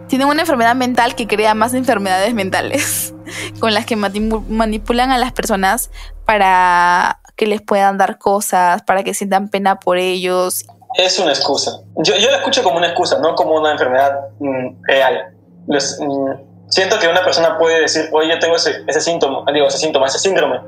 tienen 0.08 0.28
una 0.28 0.42
enfermedad 0.42 0.74
mental 0.74 1.14
que 1.14 1.26
crea 1.26 1.54
más 1.54 1.74
enfermedades 1.74 2.32
mentales, 2.32 3.14
con 3.58 3.74
las 3.74 3.84
que 3.84 3.96
manipulan 3.96 5.10
a 5.10 5.18
las 5.18 5.32
personas 5.32 5.90
para 6.24 7.20
que 7.36 7.46
les 7.46 7.60
puedan 7.60 7.98
dar 7.98 8.18
cosas, 8.18 8.82
para 8.82 9.02
que 9.02 9.12
sientan 9.12 9.48
pena 9.48 9.80
por 9.80 9.98
ellos. 9.98 10.66
Es 10.94 11.18
una 11.18 11.30
excusa. 11.30 11.80
Yo, 11.96 12.16
yo 12.16 12.30
la 12.30 12.38
escucho 12.38 12.62
como 12.62 12.76
una 12.76 12.88
excusa, 12.88 13.18
no 13.18 13.34
como 13.34 13.54
una 13.54 13.72
enfermedad 13.72 14.28
mm, 14.38 14.82
real. 14.86 15.34
Mm, 15.66 16.32
siento 16.68 16.98
que 16.98 17.08
una 17.08 17.22
persona 17.22 17.58
puede 17.58 17.80
decir, 17.82 18.08
oye, 18.12 18.30
yo 18.30 18.38
tengo 18.38 18.56
ese, 18.56 18.82
ese 18.86 19.00
síntoma, 19.00 19.44
digo, 19.52 19.66
ese 19.66 19.78
síntoma, 19.78 20.06
ese 20.06 20.18
síndrome, 20.18 20.60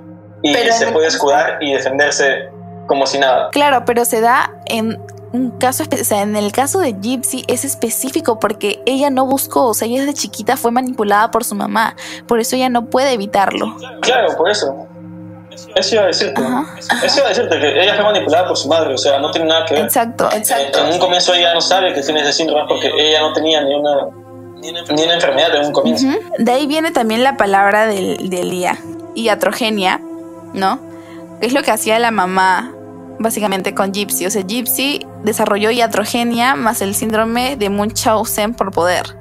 y 0.43 0.55
se 0.55 0.87
puede 0.89 1.09
escudar 1.09 1.59
y 1.61 1.73
defenderse 1.73 2.51
como 2.87 3.07
si 3.07 3.19
nada. 3.19 3.49
Claro, 3.51 3.85
pero 3.85 4.05
se 4.05 4.21
da 4.21 4.53
en 4.67 5.01
un 5.33 5.51
caso, 5.51 5.85
o 5.91 6.05
sea, 6.05 6.23
en 6.23 6.37
el 6.37 6.53
caso 6.53 6.79
de 6.79 6.93
Gypsy 6.93 7.45
es 7.49 7.65
específico 7.65 8.39
porque 8.39 8.83
ella 8.87 9.11
no 9.11 9.27
buscó, 9.27 9.69
o 9.69 9.75
sea, 9.75 9.89
ella 9.89 10.01
desde 10.01 10.15
chiquita 10.15 10.57
fue 10.57 10.71
manipulada 10.71 11.31
por 11.31 11.43
su 11.45 11.55
mamá, 11.55 11.97
por 12.29 12.39
eso 12.39 12.55
ella 12.55 12.69
no 12.69 12.87
puede 12.87 13.13
evitarlo. 13.13 13.75
Claro, 14.03 14.37
por 14.37 14.51
eso. 14.51 14.87
Eso 15.75 15.95
iba 15.95 16.05
a 16.05 16.07
decirte. 16.07 16.43
Eso 17.03 17.19
iba 17.19 17.27
a 17.27 17.29
decirte 17.31 17.59
que 17.59 17.83
ella 17.83 17.95
fue 17.95 18.05
manipulada 18.05 18.49
por 18.49 18.57
su 18.57 18.69
madre, 18.69 18.95
o 18.95 18.99
sea, 18.99 19.19
no 19.19 19.31
tiene 19.31 19.49
nada 19.49 19.65
que 19.67 19.75
ver. 19.75 19.85
Exacto, 19.85 20.29
exacto. 20.33 20.85
En 20.85 20.93
un 20.93 20.99
comienzo 20.99 21.35
ella 21.35 21.55
no 21.55 21.61
sabe 21.61 21.93
que 21.95 22.03
tiene 22.03 22.23
ese 22.23 22.33
síndrome 22.33 22.65
porque 22.69 22.91
ella 22.97 23.21
no 23.21 23.33
tenía 23.33 23.63
ni 23.63 23.75
una, 23.75 24.09
ni 24.57 24.71
una 25.03 25.15
enfermedad 25.15 25.55
en 25.57 25.67
un 25.67 25.73
comienzo. 25.73 26.07
De 26.39 26.53
ahí 26.53 26.67
viene 26.67 26.91
también 26.91 27.23
la 27.23 27.37
palabra 27.37 27.87
del, 27.87 28.31
del 28.31 28.51
día, 28.51 28.79
iatrogenia, 29.15 30.01
¿no? 30.53 30.81
Que 31.41 31.47
es 31.47 31.53
lo 31.53 31.63
que 31.63 31.71
hacía 31.71 31.99
la 31.99 32.11
mamá 32.11 32.73
básicamente 33.19 33.75
con 33.75 33.93
Gypsy. 33.93 34.27
O 34.27 34.31
sea, 34.31 34.43
Gypsy 34.43 35.07
desarrolló 35.23 35.71
iatrogenia 35.71 36.55
más 36.55 36.83
el 36.83 36.95
síndrome 36.95 37.57
de 37.57 37.71
Munchausen 37.71 38.55
por 38.55 38.71
poder. 38.71 39.17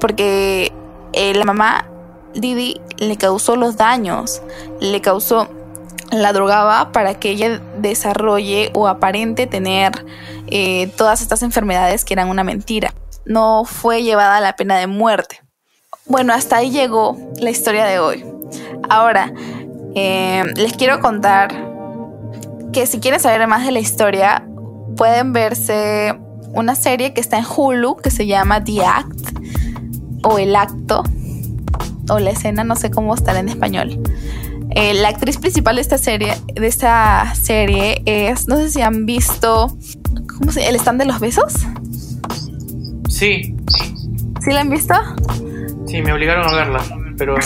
Porque 0.00 0.72
eh, 1.12 1.34
la 1.34 1.44
mamá, 1.44 1.86
Didi, 2.34 2.80
le 2.98 3.16
causó 3.16 3.56
los 3.56 3.76
daños, 3.76 4.42
le 4.80 5.00
causó, 5.00 5.48
la 6.10 6.32
drogaba 6.32 6.92
para 6.92 7.14
que 7.14 7.30
ella 7.30 7.60
desarrolle 7.78 8.70
o 8.74 8.88
aparente 8.88 9.46
tener 9.46 10.04
eh, 10.48 10.88
todas 10.96 11.22
estas 11.22 11.42
enfermedades 11.42 12.04
que 12.04 12.14
eran 12.14 12.28
una 12.28 12.44
mentira. 12.44 12.92
No 13.24 13.64
fue 13.64 14.02
llevada 14.02 14.38
a 14.38 14.40
la 14.40 14.56
pena 14.56 14.78
de 14.78 14.86
muerte. 14.86 15.40
Bueno, 16.06 16.32
hasta 16.32 16.56
ahí 16.56 16.70
llegó 16.70 17.16
la 17.40 17.50
historia 17.50 17.84
de 17.84 18.00
hoy. 18.00 18.24
Ahora, 18.88 19.32
eh, 19.94 20.44
les 20.56 20.72
quiero 20.72 21.00
contar 21.00 21.54
que 22.72 22.86
si 22.86 22.98
quieren 22.98 23.20
saber 23.20 23.46
más 23.46 23.64
de 23.64 23.72
la 23.72 23.80
historia, 23.80 24.44
pueden 24.96 25.32
verse 25.32 26.18
una 26.52 26.74
serie 26.74 27.14
que 27.14 27.20
está 27.20 27.38
en 27.38 27.44
Hulu 27.44 27.96
que 27.96 28.10
se 28.10 28.26
llama 28.26 28.62
The 28.64 28.84
Act 28.84 30.24
o 30.24 30.38
El 30.38 30.56
Acto 30.56 31.04
o 32.10 32.18
la 32.18 32.30
escena, 32.30 32.64
no 32.64 32.76
sé 32.76 32.90
cómo 32.90 33.14
estar 33.14 33.36
en 33.36 33.48
español. 33.48 34.00
Eh, 34.72 34.94
la 34.94 35.08
actriz 35.08 35.38
principal 35.38 35.76
de 35.76 35.82
esta 35.82 35.98
serie, 35.98 36.34
de 36.54 36.66
esta 36.66 37.34
serie 37.34 38.02
es, 38.06 38.46
no 38.46 38.56
sé 38.56 38.70
si 38.70 38.82
han 38.82 39.04
visto, 39.06 39.76
¿cómo 40.38 40.52
se, 40.52 40.68
el 40.68 40.76
stand 40.76 41.00
de 41.00 41.06
los 41.06 41.18
besos. 41.18 41.54
Sí. 43.08 43.54
¿Sí 44.44 44.50
la 44.52 44.60
han 44.60 44.70
visto? 44.70 44.94
Sí, 45.86 46.00
me 46.02 46.12
obligaron 46.12 46.48
a 46.48 46.54
verla, 46.54 46.80
pero 47.18 47.36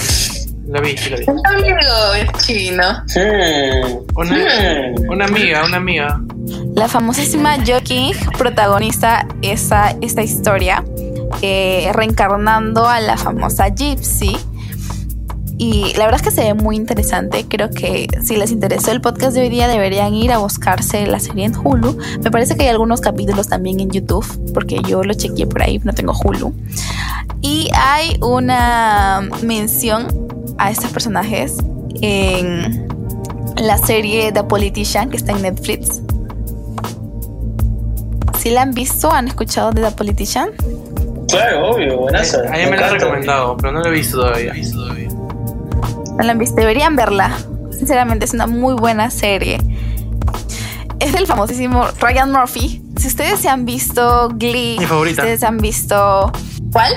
la 0.67 0.81
vi, 0.81 0.97
sí 0.97 1.11
la 1.11 1.17
vi. 1.17 1.25
Un 1.27 1.47
amigo 1.47 2.33
chino. 2.45 2.83
Sí. 3.07 3.21
Una, 4.17 4.35
Sí. 4.37 5.03
una 5.09 5.25
amiga, 5.25 5.65
una 5.65 5.77
amiga. 5.79 6.21
La 6.75 6.89
famosísima 6.89 7.57
Jo 7.67 7.81
King 7.83 8.13
protagoniza 8.37 9.27
esa, 9.43 9.97
esta 10.03 10.23
historia, 10.23 10.85
eh, 11.41 11.91
reencarnando 11.95 12.87
a 12.87 13.01
la 13.01 13.17
famosa 13.17 13.69
Gypsy. 13.69 14.37
Y 15.57 15.93
la 15.97 16.07
verdad 16.07 16.17
es 16.17 16.23
que 16.23 16.31
se 16.31 16.43
ve 16.43 16.55
muy 16.55 16.77
interesante. 16.77 17.45
Creo 17.49 17.71
que 17.71 18.09
si 18.23 18.37
les 18.37 18.51
interesó 18.51 18.91
el 18.91 19.01
podcast 19.01 19.35
de 19.35 19.43
hoy 19.43 19.49
día, 19.49 19.69
deberían 19.69 20.13
ir 20.15 20.33
a 20.33 20.39
buscarse 20.39 21.07
la 21.07 21.21
serie 21.21 21.45
en 21.45 21.57
Hulu. 21.57 21.97
Me 22.23 22.31
parece 22.31 22.57
que 22.57 22.65
hay 22.65 22.69
algunos 22.71 23.01
capítulos 23.01 23.49
también 23.49 23.79
en 23.81 23.91
YouTube, 23.91 24.27
porque 24.53 24.81
yo 24.87 25.03
lo 25.05 25.15
chequeé 25.15 25.47
por 25.47 25.63
ahí, 25.63 25.81
no 25.85 25.93
tengo 25.93 26.13
Hulu. 26.13 26.53
Y 27.41 27.71
hay 27.75 28.17
una 28.21 29.29
mención 29.43 30.09
a 30.59 30.71
estos 30.71 30.91
personajes 30.91 31.57
en 32.01 32.87
la 33.57 33.79
serie 33.79 34.33
The 34.33 34.45
Politician 34.45 35.11
que 35.11 35.17
está 35.17 35.33
en 35.33 35.43
Netflix. 35.43 36.01
Si 38.39 38.51
la 38.51 38.63
han 38.63 38.73
visto, 38.73 39.11
han 39.11 39.29
escuchado 39.29 39.71
de 39.71 39.83
The 39.83 39.91
Politician. 39.93 40.51
Claro, 41.29 41.71
obvio, 41.71 41.99
buenaza. 41.99 42.39
A 42.51 42.59
ella 42.59 42.71
me 42.71 42.77
la 42.77 42.89
han 42.89 43.01
recomendado, 43.01 43.57
pero 43.57 43.73
no 43.73 43.81
la 43.81 43.89
he 43.89 43.93
visto 43.93 44.19
todavía. 44.19 44.53
No 44.53 44.87
la 44.87 44.95
han 46.19 46.39
visto, 46.39 46.57
deberían 46.57 46.97
verla. 46.97 47.37
Sinceramente, 47.77 48.25
es 48.25 48.33
una 48.35 48.47
muy 48.47 48.75
buena 48.75 49.11
serie. 49.11 49.59
Es 51.01 51.13
del 51.13 51.27
famosísimo 51.27 51.85
Ryan 52.01 52.31
Murphy. 52.33 52.83
Si 52.99 53.09
ustedes 53.09 53.41
se 53.41 53.49
han 53.49 53.65
visto 53.67 54.29
Glee, 54.35 54.77
Mi 54.79 54.87
favorita. 54.87 55.17
si 55.17 55.21
ustedes 55.23 55.43
han 55.43 55.59
visto. 55.59 56.33
¿Cuál? 56.73 56.93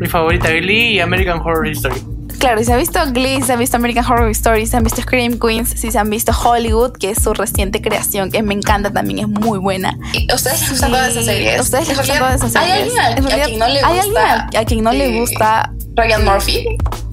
Mi 0.00 0.08
favorita, 0.08 0.48
Glee 0.50 0.94
y 0.94 1.00
American 1.00 1.38
Horror 1.40 1.66
History. 1.66 2.02
Claro, 2.38 2.58
si 2.58 2.64
se 2.64 2.72
han 2.72 2.80
visto 2.80 2.98
Glee, 3.12 3.36
si 3.36 3.42
se 3.42 3.52
han 3.52 3.60
visto 3.60 3.76
American 3.76 4.04
Horror 4.04 4.28
Story, 4.30 4.62
si 4.64 4.72
se 4.72 4.76
han 4.78 4.82
visto 4.82 5.00
Scream 5.00 5.38
Queens, 5.38 5.68
si 5.76 5.92
se 5.92 5.98
han 5.98 6.10
visto 6.10 6.32
Hollywood, 6.32 6.92
que 6.98 7.10
es 7.10 7.22
su 7.22 7.32
reciente 7.34 7.80
creación, 7.80 8.32
que 8.32 8.42
me 8.42 8.52
encanta 8.54 8.90
también, 8.90 9.20
es 9.20 9.28
muy 9.28 9.58
buena. 9.60 9.96
¿Ustedes 10.34 10.60
les 10.62 10.70
gustan 10.70 10.90
todas 10.90 11.10
esas 11.10 11.24
series? 11.26 11.60
Ustedes 11.60 11.88
les 11.88 11.96
gustan 11.98 12.16
realidad, 12.18 12.36
todas 12.40 12.50
esas 12.50 12.62
¿Hay 12.62 12.70
series. 12.88 12.98
alguien 12.98 13.22
a, 13.22 13.28
realidad, 13.28 13.46
quien 13.46 13.58
no 13.60 13.68
le 13.68 13.78
¿Hay 13.84 13.94
gusta? 13.96 14.32
alguien 14.32 14.56
a, 14.56 14.60
a 14.60 14.64
quien 14.64 14.82
no 14.84 14.92
le 14.92 15.20
gusta 15.20 15.72
Ryan 15.94 16.24
Murphy? 16.24 16.64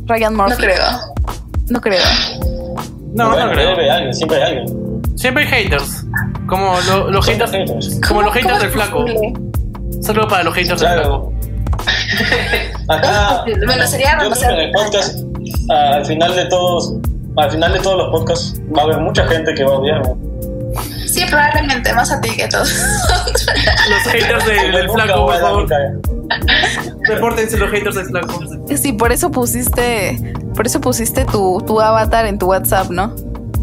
Ryan 0.07 0.35
Murphy? 0.35 0.51
No 0.51 0.57
creo. 0.57 0.83
No 1.69 1.81
creo. 1.81 2.01
No, 3.13 3.29
Bueno, 3.29 3.45
no 3.47 3.51
creo. 3.53 3.69
debe 3.69 3.89
alguien, 3.91 4.13
siempre 4.13 4.37
hay 4.43 4.57
alguien. 4.57 5.01
Siempre 5.15 5.43
hay 5.43 5.49
haters. 5.63 6.05
Como 6.47 6.75
lo- 6.87 7.11
los 7.11 7.25
haters. 7.25 7.51
haters. 7.51 7.99
Como 8.07 8.21
los 8.21 8.31
¿Cómo- 8.33 8.41
haters 8.41 8.59
del 8.61 8.71
flaco. 8.71 9.05
Saludo 10.01 10.27
para 10.27 10.43
los 10.43 10.53
haters 10.55 10.79
del 10.79 10.89
flaco. 10.89 11.33
Acá, 12.89 13.43
Bueno, 13.65 13.87
sería 13.87 14.13
yo 14.21 14.29
creo 14.29 14.33
que 14.33 14.45
en 14.45 14.59
el 14.59 14.71
podcast, 14.71 15.19
ah, 15.69 15.93
al 15.95 16.05
final 16.05 16.35
de 16.35 16.45
todos, 16.45 16.93
al 17.37 17.51
final 17.51 17.73
de 17.73 17.79
todos 17.79 17.97
los 17.97 18.09
podcasts, 18.11 18.61
va 18.75 18.81
a 18.81 18.85
haber 18.85 18.97
mucha 18.99 19.25
gente 19.27 19.53
que 19.53 19.63
va 19.63 19.75
a 19.75 19.77
odiarme. 19.77 20.09
Sí, 21.07 21.25
probablemente 21.29 21.93
más 21.93 22.11
a 22.11 22.21
ti 22.21 22.29
que 22.35 22.43
a 22.43 22.49
todos. 22.49 22.69
Los 23.89 24.13
haters 24.13 24.45
del, 24.45 24.89
flaco, 24.89 25.25
por 25.25 25.39
favor. 25.39 25.67
Repórtense 27.03 27.57
los 27.57 27.71
haters 27.71 27.95
del 27.95 28.05
flaco. 28.07 28.39
Sí, 28.75 28.93
por 28.93 29.11
eso 29.11 29.31
pusiste, 29.31 30.33
por 30.55 30.65
eso 30.67 30.79
pusiste 30.81 31.25
tu, 31.25 31.61
tu 31.65 31.79
avatar 31.81 32.25
en 32.25 32.37
tu 32.37 32.47
WhatsApp, 32.47 32.89
¿no? 32.91 33.15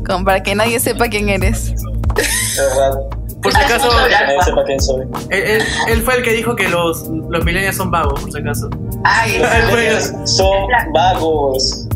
Como 0.07 0.25
para 0.25 0.43
que 0.43 0.55
nadie 0.55 0.79
sepa 0.81 1.09
quién 1.09 1.29
eres. 1.29 1.75
De 1.75 2.23
verdad. 2.63 2.99
Por 3.43 3.53
si 3.53 3.59
acaso, 3.61 3.89
Que 4.09 4.11
nadie 4.13 4.43
sepa 4.45 4.65
quién 4.65 4.81
soy. 4.81 5.03
él, 5.31 5.43
él- 5.43 5.63
él 5.89 6.03
fue 6.03 6.17
el 6.17 6.23
que 6.25 6.33
dijo 6.33 6.57
que 6.57 6.69
los, 6.69 7.07
los 7.29 7.45
millennials 7.45 7.77
son 7.77 7.91
vagos, 7.91 8.21
por 8.21 8.33
si 8.33 8.39
acaso. 8.39 8.69
Ay, 9.05 9.41
Son 10.25 10.67
vagos. 10.93 11.87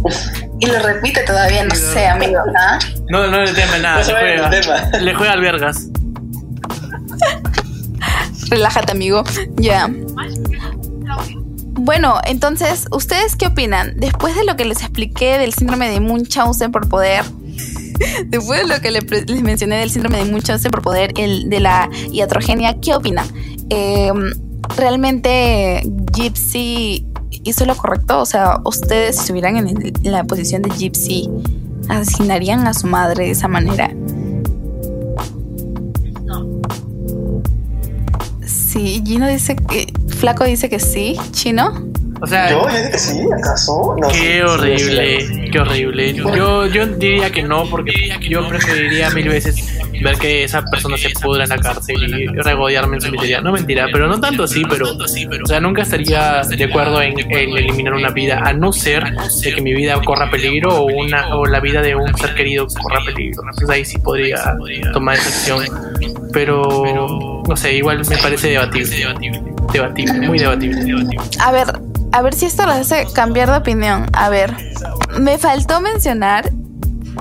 y 0.61 0.67
lo 0.67 0.79
repite 0.81 1.23
todavía, 1.25 1.65
no 1.65 1.75
sé, 1.75 2.07
amigo. 2.07 2.41
¿ah? 2.57 2.79
No, 3.09 3.27
no 3.27 3.41
le 3.41 3.53
teme 3.53 3.81
nada, 3.81 4.01
No 4.03 4.07
le 4.07 4.13
juega. 4.21 4.91
Le 5.01 5.15
juega 5.15 5.33
al 5.33 5.41
vergas. 5.41 5.87
Relájate, 8.51 8.93
amigo. 8.93 9.23
Ya. 9.57 9.89
Bueno, 11.83 12.19
entonces, 12.27 12.87
¿ustedes 12.91 13.37
qué 13.37 13.47
opinan? 13.47 13.95
Después 13.97 14.35
de 14.35 14.45
lo 14.45 14.57
que 14.57 14.65
les 14.65 14.81
expliqué 14.81 15.39
del 15.39 15.55
síndrome 15.55 15.89
de 15.89 16.01
Munchausen 16.01 16.73
por 16.73 16.89
poder, 16.89 17.25
después 18.27 18.61
de 18.61 18.67
lo 18.67 18.81
que 18.83 18.91
les 18.91 19.43
mencioné 19.43 19.77
del 19.77 19.91
síndrome 19.91 20.19
de 20.19 20.31
Munchausen 20.31 20.71
por 20.71 20.83
poder, 20.83 21.13
el 21.17 21.49
de 21.49 21.61
la 21.61 21.89
iatrogenia, 22.13 22.79
¿qué 22.81 22.95
opinan? 22.95 23.27
Eh, 23.71 24.13
¿Realmente 24.77 25.83
Gypsy 26.13 27.07
hizo 27.45 27.65
lo 27.65 27.77
correcto? 27.77 28.21
O 28.21 28.27
sea, 28.27 28.61
¿ustedes 28.65 29.17
si 29.17 29.23
estuvieran 29.23 29.57
en, 29.57 29.69
en 29.69 30.13
la 30.13 30.25
posición 30.25 30.63
de 30.63 30.71
Gypsy, 30.71 31.31
asesinarían 31.89 32.67
a 32.67 32.75
su 32.75 32.89
madre 32.89 33.25
de 33.25 33.31
esa 33.31 33.49
manera? 33.49 33.91
Sí, 38.71 39.03
Gino 39.05 39.27
dice 39.27 39.57
que. 39.57 39.93
Flaco 40.07 40.45
dice 40.45 40.69
que 40.69 40.79
sí. 40.79 41.17
¿Chino? 41.33 41.91
O 42.23 42.27
sea, 42.27 42.51
¿Yo? 42.51 42.69
¿Ya 42.69 42.79
dije 42.79 42.91
que 42.91 42.99
sí? 42.99 43.21
¿Acaso? 43.39 43.97
No, 43.99 44.09
qué 44.09 44.15
sí, 44.15 44.41
horrible. 44.41 45.21
sí, 45.21 45.51
qué 45.51 45.59
horrible. 45.59 46.15
Yo, 46.15 46.67
yo 46.67 46.87
diría 46.87 47.31
que 47.31 47.43
no, 47.43 47.65
porque 47.71 47.93
yo 48.29 48.47
preferiría 48.47 49.11
mil 49.11 49.29
veces 49.29 49.81
ver 50.03 50.19
que 50.19 50.45
esa 50.45 50.63
persona 50.63 50.97
se 50.99 51.11
pudra 51.11 51.45
en 51.45 51.51
la 51.51 51.59
cárcel 51.59 51.97
y 52.03 52.27
regodearme 52.27 52.97
en 52.97 53.01
su 53.03 53.11
miseria. 53.11 53.41
No 53.41 53.53
mentira, 53.53 53.87
pero 53.91 54.07
no 54.07 54.21
tanto 54.21 54.45
así, 54.45 54.65
pero. 54.69 54.87
O 54.93 55.47
sea, 55.47 55.61
nunca 55.61 55.83
estaría 55.83 56.43
de 56.43 56.65
acuerdo 56.65 57.01
en, 57.01 57.19
eliminar 57.31 57.95
una 57.95 58.11
vida, 58.11 58.41
a 58.45 58.53
no 58.53 58.73
ser 58.73 59.05
de 59.43 59.55
que 59.55 59.63
mi 59.63 59.75
vida 59.75 60.01
corra 60.05 60.31
peligro 60.31 60.75
o, 60.75 60.85
una, 60.87 61.35
o 61.37 61.47
la 61.47 61.61
vida 61.61 61.81
de 61.81 61.95
un 61.95 62.15
ser 62.17 62.35
querido 62.35 62.67
corra 62.67 63.01
peligro. 63.05 63.43
Entonces 63.43 63.71
ahí 63.71 63.85
sí 63.85 63.99
podría 63.99 64.57
tomar 64.93 65.17
esa 65.17 65.29
acción. 65.29 65.65
Pero. 66.33 67.43
No 67.49 67.57
sé, 67.57 67.75
igual 67.75 68.03
me 68.09 68.17
parece 68.19 68.51
debatible. 68.51 69.09
Debatible, 69.73 70.29
muy 70.29 70.39
debatible. 70.39 71.17
A 71.41 71.53
ver, 71.53 71.67
a 72.13 72.23
ver 72.23 72.35
si 72.35 72.47
esto 72.47 72.67
lo 72.67 72.73
hace 72.73 73.07
cambiar 73.15 73.51
de 73.51 73.59
opinión. 73.59 74.07
A 74.13 74.29
ver, 74.29 74.55
me 75.19 75.39
faltó 75.39 75.81
mencionar, 75.81 76.53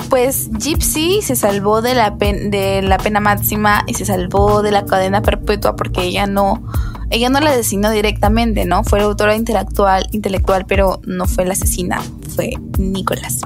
pues 0.10 0.50
Gypsy 0.58 1.22
se 1.22 1.36
salvó 1.36 1.82
de 1.82 1.94
la, 1.94 2.12
de 2.12 2.82
la 2.82 2.98
pena 2.98 3.20
máxima 3.20 3.84
y 3.88 3.94
se 3.94 4.06
salvó 4.06 4.62
de 4.62 4.72
la 4.72 4.86
cadena 4.86 5.22
perpetua 5.22 5.76
porque 5.76 6.04
ella 6.04 6.28
no, 6.28 6.64
ella 7.10 7.30
no 7.30 7.40
la 7.40 7.56
designó 7.56 7.92
directamente, 7.92 8.66
¿no? 8.66 8.84
Fue 8.84 9.00
la 9.00 9.06
autora 9.06 9.36
intelectual, 9.36 10.08
intelectual, 10.12 10.66
pero 10.66 11.02
no 11.06 11.26
fue 11.26 11.46
la 11.46 11.54
asesina, 11.54 12.02
fue 12.36 12.54
Nicolás, 12.78 13.42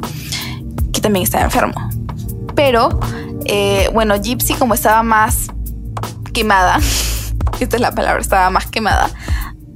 que 0.91 1.01
también 1.01 1.23
estaba 1.23 1.45
enfermo. 1.45 1.73
Pero, 2.56 2.99
eh, 3.45 3.89
bueno, 3.93 4.15
Gypsy 4.21 4.53
como 4.53 4.73
estaba 4.73 5.03
más 5.03 5.47
quemada, 6.34 6.79
esta 7.60 7.75
es 7.75 7.82
la 7.82 7.91
palabra, 7.91 8.21
estaba 8.21 8.49
más 8.49 8.67
quemada, 8.67 9.10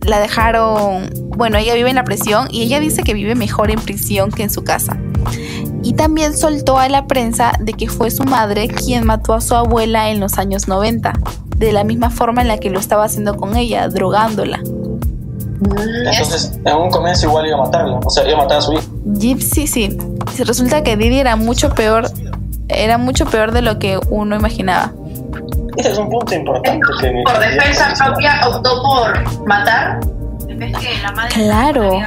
la 0.08 0.20
dejaron, 0.20 1.10
bueno, 1.36 1.58
ella 1.58 1.76
vive 1.76 1.90
en 1.90 1.98
la 1.98 2.04
prisión 2.04 2.48
y 2.50 2.64
ella 2.64 2.80
dice 2.80 3.04
que 3.04 3.14
vive 3.14 3.36
mejor 3.36 3.70
en 3.70 3.80
prisión 3.80 4.32
que 4.32 4.44
en 4.44 4.50
su 4.50 4.64
casa. 4.64 4.98
Y 5.84 5.94
también 5.94 6.36
soltó 6.36 6.80
a 6.80 6.88
la 6.90 7.08
prensa 7.08 7.52
de 7.60 7.74
que 7.74 7.90
fue 7.90 8.10
su 8.10 8.24
madre 8.24 8.68
quien 8.70 9.06
mató 9.06 9.34
a 9.34 9.42
su 9.42 9.54
abuela 9.54 10.10
en 10.10 10.20
los 10.20 10.38
años 10.38 10.68
90, 10.68 11.14
de 11.58 11.72
la 11.74 11.84
misma 11.84 12.10
forma 12.10 12.42
en 12.42 12.48
la 12.48 12.58
que 12.58 12.70
lo 12.70 12.80
estaba 12.80 13.04
haciendo 13.04 13.36
con 13.36 13.56
ella, 13.56 13.88
drogándola. 13.90 14.62
Entonces, 15.60 16.60
en 16.64 16.78
un 16.78 16.90
comienzo 16.90 17.28
igual 17.28 17.48
iba 17.48 17.58
a 17.58 17.62
matarla, 17.64 18.00
o 18.04 18.10
sea, 18.10 18.28
iba 18.28 18.40
a 18.40 18.44
matar 18.44 18.60
a 18.60 18.62
su 18.62 18.74
hija. 18.74 18.84
Gypsy, 19.06 19.68
sí. 19.68 19.98
Resulta 20.40 20.84
que 20.84 20.96
Didi 20.96 21.20
era 21.20 21.36
mucho 21.36 21.74
peor, 21.74 22.10
era 22.70 22.98
mucho 22.98 23.26
peor 23.26 23.52
de 23.52 23.62
lo 23.62 23.80
que 23.80 24.00
uno 24.10 24.36
imaginaba. 24.36 24.94
Ese 25.78 25.92
es 25.92 25.98
un 25.98 26.10
punto 26.10 26.34
importante. 26.34 26.86
Que 27.02 27.24
por 27.24 27.40
defensa 27.40 27.94
propia 28.04 28.48
optó 28.48 28.82
por 28.84 29.48
matar. 29.48 30.00
Claro. 31.34 32.00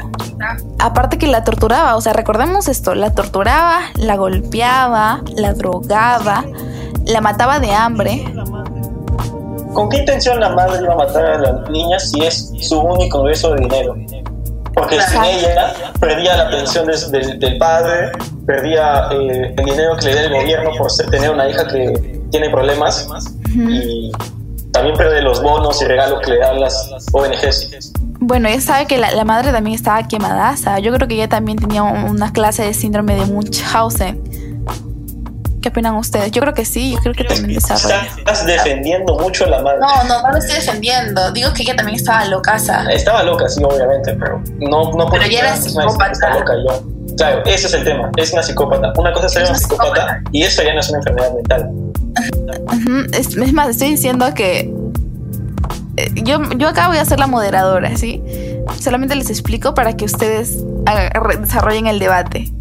Aparte 0.79 1.19
que 1.19 1.27
la 1.27 1.45
torturaba, 1.45 1.97
o 1.97 2.01
sea, 2.01 2.13
recordemos 2.13 2.67
esto, 2.69 2.95
la 2.95 3.15
torturaba, 3.15 3.81
la 3.97 4.17
golpeaba, 4.17 5.23
la 5.37 5.53
drogaba, 5.53 6.45
la 7.07 7.21
mataba 7.21 7.61
de 7.61 7.73
hambre. 7.73 8.25
¿Con 9.73 9.89
qué 9.89 9.99
intención 9.99 10.41
la 10.41 10.49
madre 10.49 10.83
iba 10.83 10.95
a 10.95 10.97
matar 10.97 11.25
a 11.25 11.39
la 11.39 11.53
niña 11.71 11.99
si 12.01 12.25
es 12.25 12.53
su 12.61 12.81
único 12.81 13.21
ingreso 13.21 13.55
de 13.55 13.61
dinero? 13.61 13.95
Porque 14.75 15.01
sin 15.01 15.23
ella 15.25 15.73
perdía 16.01 16.37
la 16.37 16.51
pensión 16.51 16.87
del, 16.87 17.59
padre, 17.59 18.11
perdía 18.47 19.09
eh, 19.13 19.55
el 19.57 19.65
dinero 19.65 19.97
que 19.97 20.07
le 20.07 20.15
da 20.15 20.23
el 20.23 20.33
gobierno 20.33 20.71
por 20.77 20.91
tener 21.11 21.31
una 21.31 21.49
hija 21.49 21.67
que 21.67 22.21
tiene 22.31 22.51
problemas 22.51 23.09
y 23.55 24.13
también 24.73 24.97
pierde 24.97 25.23
los 25.23 25.43
bonos 25.43 25.81
y 25.83 25.85
regalos 25.85 26.21
que 26.21 26.33
le 26.33 26.39
dan 26.39 26.61
las 26.61 27.07
ONGs. 27.13 27.93
Bueno, 28.21 28.49
ella 28.49 28.61
sabe 28.61 28.87
que 28.87 28.99
la, 28.99 29.25
madre 29.25 29.51
también 29.51 29.75
estaba 29.75 30.07
quemada. 30.07 30.55
Yo 30.79 30.93
creo 30.93 31.09
que 31.09 31.15
ella 31.15 31.29
también 31.29 31.59
tenía 31.59 31.83
una 31.83 32.33
clase 32.33 32.63
de 32.63 32.75
síndrome 32.75 33.17
de 33.17 33.25
Munchausen. 33.25 34.23
¿Qué 35.63 35.69
opinan 35.69 35.97
ustedes? 35.97 36.31
Yo 36.31 36.41
creo 36.41 36.55
que 36.55 36.65
sí, 36.65 36.93
yo 36.93 37.01
creo 37.01 37.15
que 37.15 37.25
también 37.25 37.55
desarrolla. 37.55 38.07
Estás 38.17 38.47
defendiendo 38.47 39.19
mucho 39.19 39.45
a 39.45 39.49
la 39.49 39.63
madre. 39.63 39.81
No, 39.81 40.05
no, 40.05 40.23
no 40.23 40.31
lo 40.31 40.39
estoy 40.39 40.57
defendiendo. 40.57 41.33
Digo 41.33 41.53
que 41.53 41.63
ella 41.63 41.77
también 41.77 41.97
estaba 41.97 42.25
loca. 42.27 42.57
Estaba 42.57 43.23
loca, 43.23 43.49
sí, 43.49 43.63
obviamente, 43.63 44.15
pero 44.15 44.43
no, 44.59 44.93
no 44.93 45.07
Pero 45.11 45.25
ella 45.25 45.41
era 45.41 45.57
psicópata. 45.57 46.13
Está 46.13 46.39
loca 46.39 46.55
Claro, 47.17 47.43
ese 47.45 47.67
es 47.67 47.75
el 47.75 47.85
tema. 47.85 48.11
Es 48.17 48.33
una 48.33 48.43
psicópata. 48.43 48.93
Una 48.97 49.13
cosa 49.13 49.27
es 49.27 49.33
ser 49.33 49.45
una 49.45 49.59
psicópata 49.59 50.23
y 50.33 50.43
eso 50.43 50.63
ya 50.63 50.73
no 50.73 50.81
es 50.81 50.89
una 50.89 50.99
enfermedad 50.99 51.35
mental 51.35 51.71
es, 53.13 53.53
más, 53.53 53.69
estoy 53.69 53.91
diciendo 53.91 54.27
que 54.35 54.73
eh, 55.97 56.11
yo, 56.15 56.43
yo 56.57 56.69
acá 56.69 56.89
voy 56.89 56.99
a 56.99 57.05
ser 57.05 57.19
la 57.19 57.27
moderadora, 57.27 57.97
¿sí? 57.97 58.23
Solamente 58.79 59.15
les 59.15 59.31
explico 59.31 59.75
para 59.75 59.97
que 59.97 60.05
ustedes 60.05 60.65
desarrollen 61.41 61.87
el 61.87 61.99
debate. 61.99 62.53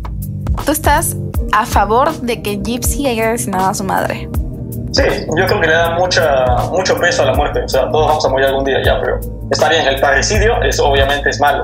¿Tú 0.66 0.72
estás 0.72 1.16
a 1.52 1.66
favor 1.66 2.12
de 2.22 2.42
que 2.42 2.60
Gypsy 2.64 3.08
haya 3.08 3.32
asesinado 3.32 3.70
a 3.70 3.74
su 3.74 3.84
madre? 3.84 4.30
Sí, 4.92 5.04
yo 5.38 5.46
creo 5.46 5.62
que 5.62 5.68
le 5.68 5.74
da 5.74 5.92
mucha, 5.92 6.46
mucho 6.72 6.98
peso 6.98 7.22
a 7.24 7.26
la 7.28 7.34
muerte. 7.34 7.62
O 7.64 7.70
sea, 7.70 7.90
todos 7.92 8.08
vamos 8.08 8.26
a 8.26 8.30
morir 8.30 8.48
algún 8.48 8.66
día 8.66 8.82
ya, 8.84 9.00
pero 9.00 9.20
está 9.52 9.70
bien, 9.70 9.88
el 9.88 10.00
parricidio 10.00 10.62
es, 10.64 10.80
obviamente 10.80 11.30
es 11.30 11.40
malo. 11.40 11.64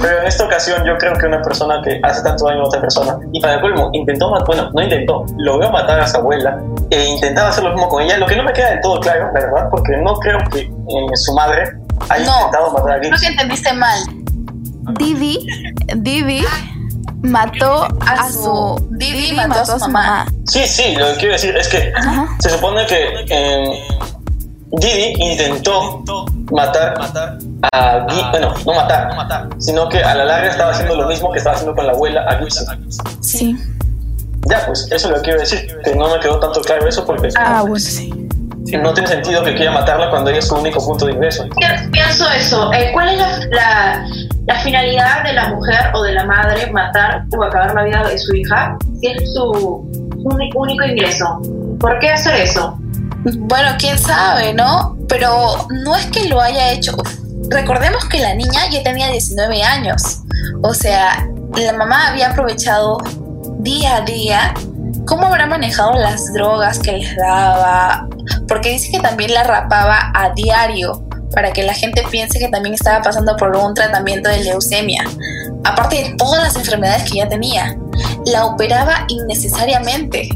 Pero 0.00 0.20
en 0.20 0.26
esta 0.26 0.44
ocasión 0.44 0.84
yo 0.84 0.96
creo 0.98 1.14
que 1.14 1.26
una 1.26 1.40
persona 1.40 1.80
que 1.82 1.98
hace 2.02 2.22
tanto 2.22 2.46
daño 2.46 2.62
a 2.62 2.66
otra 2.66 2.80
persona, 2.80 3.18
y 3.32 3.40
para 3.40 3.54
el 3.54 3.60
colmo, 3.60 3.90
intentó 3.92 4.30
matar, 4.30 4.46
bueno, 4.46 4.70
no 4.72 4.82
intentó, 4.82 5.24
logró 5.38 5.70
matar 5.70 6.00
a 6.00 6.06
su 6.06 6.18
abuela 6.18 6.60
e 6.90 7.04
intentaba 7.06 7.48
hacer 7.48 7.64
lo 7.64 7.70
mismo 7.70 7.88
con 7.88 8.02
ella, 8.02 8.18
lo 8.18 8.26
que 8.26 8.36
no 8.36 8.44
me 8.44 8.52
queda 8.52 8.70
del 8.70 8.80
todo 8.80 9.00
claro, 9.00 9.30
la 9.32 9.40
verdad, 9.40 9.68
porque 9.70 9.96
no 9.96 10.14
creo 10.16 10.38
que 10.50 10.60
eh, 10.60 11.16
su 11.16 11.32
madre 11.34 11.72
haya 12.08 12.24
intentado 12.24 12.72
matar 12.72 12.90
a 12.90 12.94
alguien. 12.94 13.12
Creo 13.14 13.20
que 13.20 13.26
entendiste 13.28 13.72
mal. 13.72 13.98
Didi, 14.98 15.46
Didi 15.96 16.44
mató 17.22 17.88
a, 18.00 18.28
su... 18.30 18.88
Didi 18.90 19.32
mató 19.32 19.60
a 19.60 19.78
su 19.78 19.78
mamá. 19.88 20.26
Sí, 20.46 20.66
sí, 20.66 20.96
lo 20.96 21.06
que 21.12 21.16
quiero 21.18 21.32
decir 21.32 21.56
es 21.56 21.68
que 21.68 21.92
se 22.40 22.50
supone 22.50 22.84
que 22.86 23.24
eh, 23.30 23.84
Didi 24.72 25.14
intentó 25.18 26.02
matar 26.50 26.94
a 27.72 27.98
Guy, 28.08 28.22
bueno, 28.30 28.54
no 28.64 28.72
matar, 28.72 29.48
sino 29.58 29.86
que 29.88 30.02
a 30.02 30.14
la 30.14 30.24
larga 30.24 30.48
estaba 30.48 30.70
haciendo 30.70 30.96
lo 30.96 31.06
mismo 31.06 31.30
que 31.30 31.38
estaba 31.38 31.56
haciendo 31.56 31.74
con 31.74 31.86
la 31.86 31.92
abuela 31.92 32.22
a 32.22 32.38
Gibson. 32.38 32.90
Sí. 33.20 33.54
Ya, 34.48 34.64
pues 34.66 34.88
eso 34.90 34.94
es 34.94 35.10
lo 35.10 35.16
que 35.16 35.22
quiero 35.22 35.40
decir, 35.40 35.78
que 35.84 35.94
no 35.94 36.08
me 36.08 36.18
quedó 36.20 36.40
tanto 36.40 36.62
claro 36.62 36.88
eso 36.88 37.04
porque 37.04 37.28
ah, 37.36 37.60
bueno, 37.62 37.78
sí. 37.78 38.28
no 38.82 38.94
tiene 38.94 39.08
sentido 39.08 39.44
que 39.44 39.54
quiera 39.54 39.72
matarla 39.72 40.08
cuando 40.08 40.30
ella 40.30 40.38
es 40.38 40.48
su 40.48 40.54
único 40.54 40.84
punto 40.84 41.04
de 41.06 41.12
ingreso. 41.12 41.44
Pienso 41.92 42.28
eso, 42.30 42.72
eh, 42.72 42.90
¿cuál 42.94 43.10
es 43.10 43.18
la, 43.50 44.04
la, 44.46 44.54
finalidad 44.62 45.22
de 45.22 45.34
la 45.34 45.50
mujer 45.50 45.90
o 45.94 46.02
de 46.02 46.12
la 46.12 46.24
madre 46.24 46.72
matar 46.72 47.24
o 47.36 47.44
acabar 47.44 47.74
la 47.74 47.84
vida 47.84 48.08
de 48.08 48.18
su 48.18 48.34
hija 48.34 48.76
si 49.00 49.08
es 49.08 49.32
su 49.34 49.86
único 50.24 50.66
ingreso? 50.66 51.40
¿Por 51.78 51.98
qué 51.98 52.10
hacer 52.10 52.34
eso? 52.36 52.81
Bueno, 53.24 53.70
quién 53.78 53.98
sabe, 53.98 54.52
¿no? 54.52 54.96
Pero 55.08 55.68
no 55.70 55.96
es 55.96 56.06
que 56.06 56.28
lo 56.28 56.40
haya 56.40 56.72
hecho. 56.72 56.96
Recordemos 57.48 58.04
que 58.06 58.18
la 58.18 58.34
niña 58.34 58.68
ya 58.70 58.82
tenía 58.82 59.08
19 59.08 59.62
años. 59.62 60.20
O 60.62 60.74
sea, 60.74 61.28
la 61.56 61.72
mamá 61.72 62.08
había 62.08 62.30
aprovechado 62.30 62.98
día 63.58 63.96
a 63.96 64.00
día 64.00 64.54
cómo 65.06 65.26
habrá 65.26 65.46
manejado 65.46 65.94
las 65.94 66.32
drogas 66.32 66.78
que 66.78 66.92
les 66.92 67.16
daba. 67.16 68.08
Porque 68.48 68.70
dice 68.70 68.90
que 68.90 69.00
también 69.00 69.34
la 69.34 69.44
rapaba 69.44 70.12
a 70.14 70.30
diario 70.30 71.04
para 71.32 71.52
que 71.52 71.62
la 71.62 71.74
gente 71.74 72.02
piense 72.10 72.38
que 72.38 72.48
también 72.48 72.74
estaba 72.74 73.02
pasando 73.02 73.36
por 73.36 73.56
un 73.56 73.74
tratamiento 73.74 74.28
de 74.28 74.44
leucemia. 74.44 75.04
Aparte 75.64 75.96
de 75.96 76.14
todas 76.16 76.42
las 76.42 76.56
enfermedades 76.56 77.10
que 77.10 77.18
ya 77.18 77.28
tenía. 77.28 77.76
La 78.26 78.46
operaba 78.46 79.04
innecesariamente. 79.08 80.28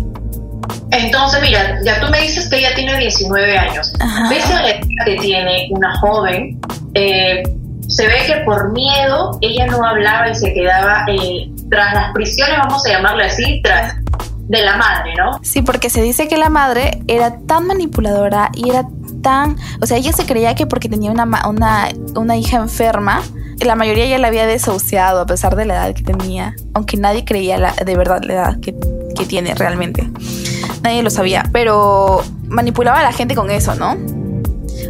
Entonces, 0.91 1.41
mira, 1.43 1.79
ya 1.85 2.01
tú 2.01 2.11
me 2.11 2.21
dices 2.21 2.49
que 2.49 2.59
ella 2.59 2.75
tiene 2.75 2.99
19 2.99 3.59
años. 3.59 3.93
Pese 4.29 4.53
a 4.53 4.63
la 4.63 4.71
edad 4.71 4.87
que 5.05 5.17
tiene 5.17 5.69
una 5.71 5.97
joven, 5.99 6.59
eh, 6.95 7.43
se 7.89 8.07
ve 8.07 8.15
que 8.27 8.37
por 8.45 8.73
miedo 8.73 9.39
ella 9.41 9.67
no 9.67 9.85
hablaba 9.85 10.29
y 10.29 10.35
se 10.35 10.53
quedaba 10.53 11.05
eh, 11.09 11.51
tras 11.71 11.95
las 11.95 12.13
prisiones, 12.13 12.57
vamos 12.59 12.85
a 12.87 12.91
llamarle 12.91 13.25
así, 13.25 13.61
tras 13.63 13.95
de 14.49 14.63
la 14.63 14.77
madre, 14.77 15.15
¿no? 15.17 15.41
Sí, 15.43 15.63
porque 15.63 15.91
se 15.91 16.03
dice 16.03 16.29
que 16.29 16.37
la 16.37 16.49
madre 16.49 17.03
era 17.09 17.39
tan 17.47 17.67
manipuladora 17.67 18.51
y 18.55 18.71
era 18.71 18.87
tan, 19.23 19.57
o 19.81 19.87
sea, 19.87 19.97
ella 19.97 20.13
se 20.13 20.25
creía 20.25 20.55
que 20.55 20.67
porque 20.67 20.89
tenía 20.89 21.11
una, 21.11 21.25
una, 21.49 21.89
una 22.15 22.37
hija 22.37 22.59
enferma, 22.59 23.23
la 23.65 23.75
mayoría 23.75 24.07
ya 24.07 24.19
la 24.19 24.29
había 24.29 24.47
desahuciado 24.47 25.21
a 25.21 25.27
pesar 25.27 25.57
de 25.57 25.65
la 25.65 25.75
edad 25.75 25.95
que 25.95 26.03
tenía, 26.03 26.55
aunque 26.75 26.97
nadie 26.97 27.25
creía 27.25 27.59
la, 27.59 27.73
de 27.73 27.97
verdad 27.97 28.21
la 28.23 28.33
edad 28.35 28.61
que, 28.61 28.75
que 29.17 29.27
tiene 29.27 29.55
realmente 29.55 30.09
nadie 30.87 31.03
lo 31.03 31.11
sabía, 31.11 31.44
pero 31.53 32.22
manipulaba 32.49 33.01
a 33.01 33.03
la 33.03 33.12
gente 33.12 33.35
con 33.35 33.51
eso, 33.51 33.75
¿no? 33.75 33.96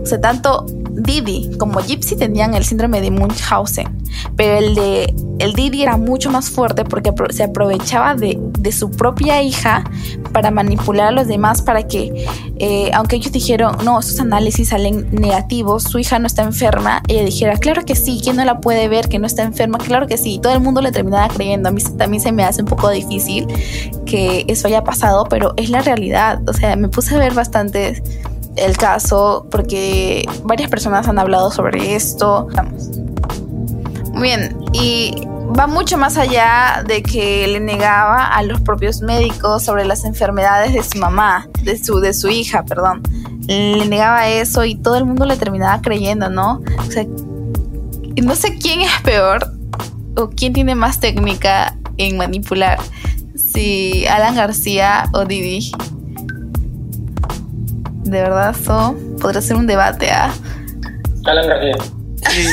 O 0.02 0.06
sea, 0.06 0.20
tanto 0.20 0.66
Didi. 0.96 1.56
Como 1.58 1.80
Gypsy 1.80 2.16
tenían 2.16 2.54
el 2.54 2.64
síndrome 2.64 3.00
de 3.00 3.10
Munchausen, 3.10 3.86
pero 4.36 4.58
el 4.58 4.74
de 4.74 5.14
el 5.38 5.52
Didi 5.52 5.82
era 5.82 5.96
mucho 5.96 6.30
más 6.30 6.50
fuerte 6.50 6.84
porque 6.84 7.12
se 7.30 7.44
aprovechaba 7.44 8.14
de, 8.14 8.38
de 8.58 8.72
su 8.72 8.90
propia 8.90 9.42
hija 9.42 9.84
para 10.32 10.50
manipular 10.50 11.08
a 11.08 11.10
los 11.10 11.28
demás 11.28 11.60
para 11.62 11.86
que, 11.86 12.26
eh, 12.58 12.90
aunque 12.94 13.16
ellos 13.16 13.32
dijeron, 13.32 13.76
no, 13.84 14.00
esos 14.00 14.18
análisis 14.20 14.70
salen 14.70 15.08
negativos, 15.10 15.82
su 15.84 15.98
hija 15.98 16.18
no 16.18 16.26
está 16.26 16.42
enferma, 16.42 17.02
ella 17.08 17.24
dijera, 17.24 17.56
claro 17.58 17.84
que 17.84 17.94
sí, 17.94 18.20
¿quién 18.22 18.36
no 18.36 18.44
la 18.44 18.60
puede 18.60 18.88
ver 18.88 19.08
que 19.08 19.18
no 19.18 19.26
está 19.26 19.42
enferma? 19.42 19.78
Claro 19.78 20.06
que 20.06 20.16
sí, 20.16 20.38
todo 20.42 20.54
el 20.54 20.60
mundo 20.60 20.80
le 20.80 20.92
terminaba 20.92 21.28
creyendo. 21.28 21.68
A 21.68 21.72
mí 21.72 21.82
también 21.98 22.22
se 22.22 22.32
me 22.32 22.44
hace 22.44 22.62
un 22.62 22.68
poco 22.68 22.90
difícil 22.90 23.46
que 24.06 24.44
eso 24.48 24.68
haya 24.68 24.84
pasado, 24.84 25.26
pero 25.28 25.52
es 25.56 25.70
la 25.70 25.82
realidad. 25.82 26.40
O 26.48 26.52
sea, 26.52 26.76
me 26.76 26.88
puse 26.88 27.14
a 27.14 27.18
ver 27.18 27.34
bastante 27.34 28.02
el 28.56 28.76
caso 28.76 29.46
porque 29.50 30.26
varias 30.44 30.70
personas 30.70 31.06
han 31.08 31.18
hablado 31.18 31.50
sobre 31.50 31.94
esto. 31.94 32.48
Vamos. 32.54 32.90
Bien, 34.20 34.56
y 34.72 35.26
va 35.58 35.66
mucho 35.66 35.96
más 35.96 36.16
allá 36.16 36.82
de 36.86 37.02
que 37.02 37.46
le 37.46 37.60
negaba 37.60 38.26
a 38.26 38.42
los 38.42 38.60
propios 38.60 39.00
médicos 39.02 39.62
sobre 39.62 39.84
las 39.84 40.04
enfermedades 40.04 40.72
de 40.72 40.82
su 40.82 40.98
mamá, 40.98 41.48
de 41.62 41.78
su, 41.82 42.00
de 42.00 42.14
su 42.14 42.28
hija, 42.28 42.64
perdón. 42.64 43.02
Le 43.46 43.86
negaba 43.86 44.28
eso 44.28 44.64
y 44.64 44.74
todo 44.74 44.96
el 44.96 45.04
mundo 45.04 45.24
le 45.24 45.36
terminaba 45.36 45.80
creyendo, 45.80 46.30
¿no? 46.30 46.62
O 46.78 46.90
sea, 46.90 47.04
no 48.22 48.34
sé 48.34 48.56
quién 48.56 48.80
es 48.80 48.90
peor 49.02 49.52
o 50.16 50.30
quién 50.30 50.52
tiene 50.52 50.74
más 50.74 50.98
técnica 50.98 51.76
en 51.98 52.16
manipular, 52.16 52.78
si 53.34 54.06
Alan 54.06 54.34
García 54.34 55.08
o 55.12 55.24
Didi. 55.24 55.72
De 58.06 58.22
verdad, 58.22 58.54
eso 58.58 58.94
podría 59.20 59.40
ser 59.40 59.56
un 59.56 59.66
debate, 59.66 60.10
¿ah? 60.10 60.32
Alan 61.24 61.48
García. 61.48 61.76
Sí, 62.28 62.46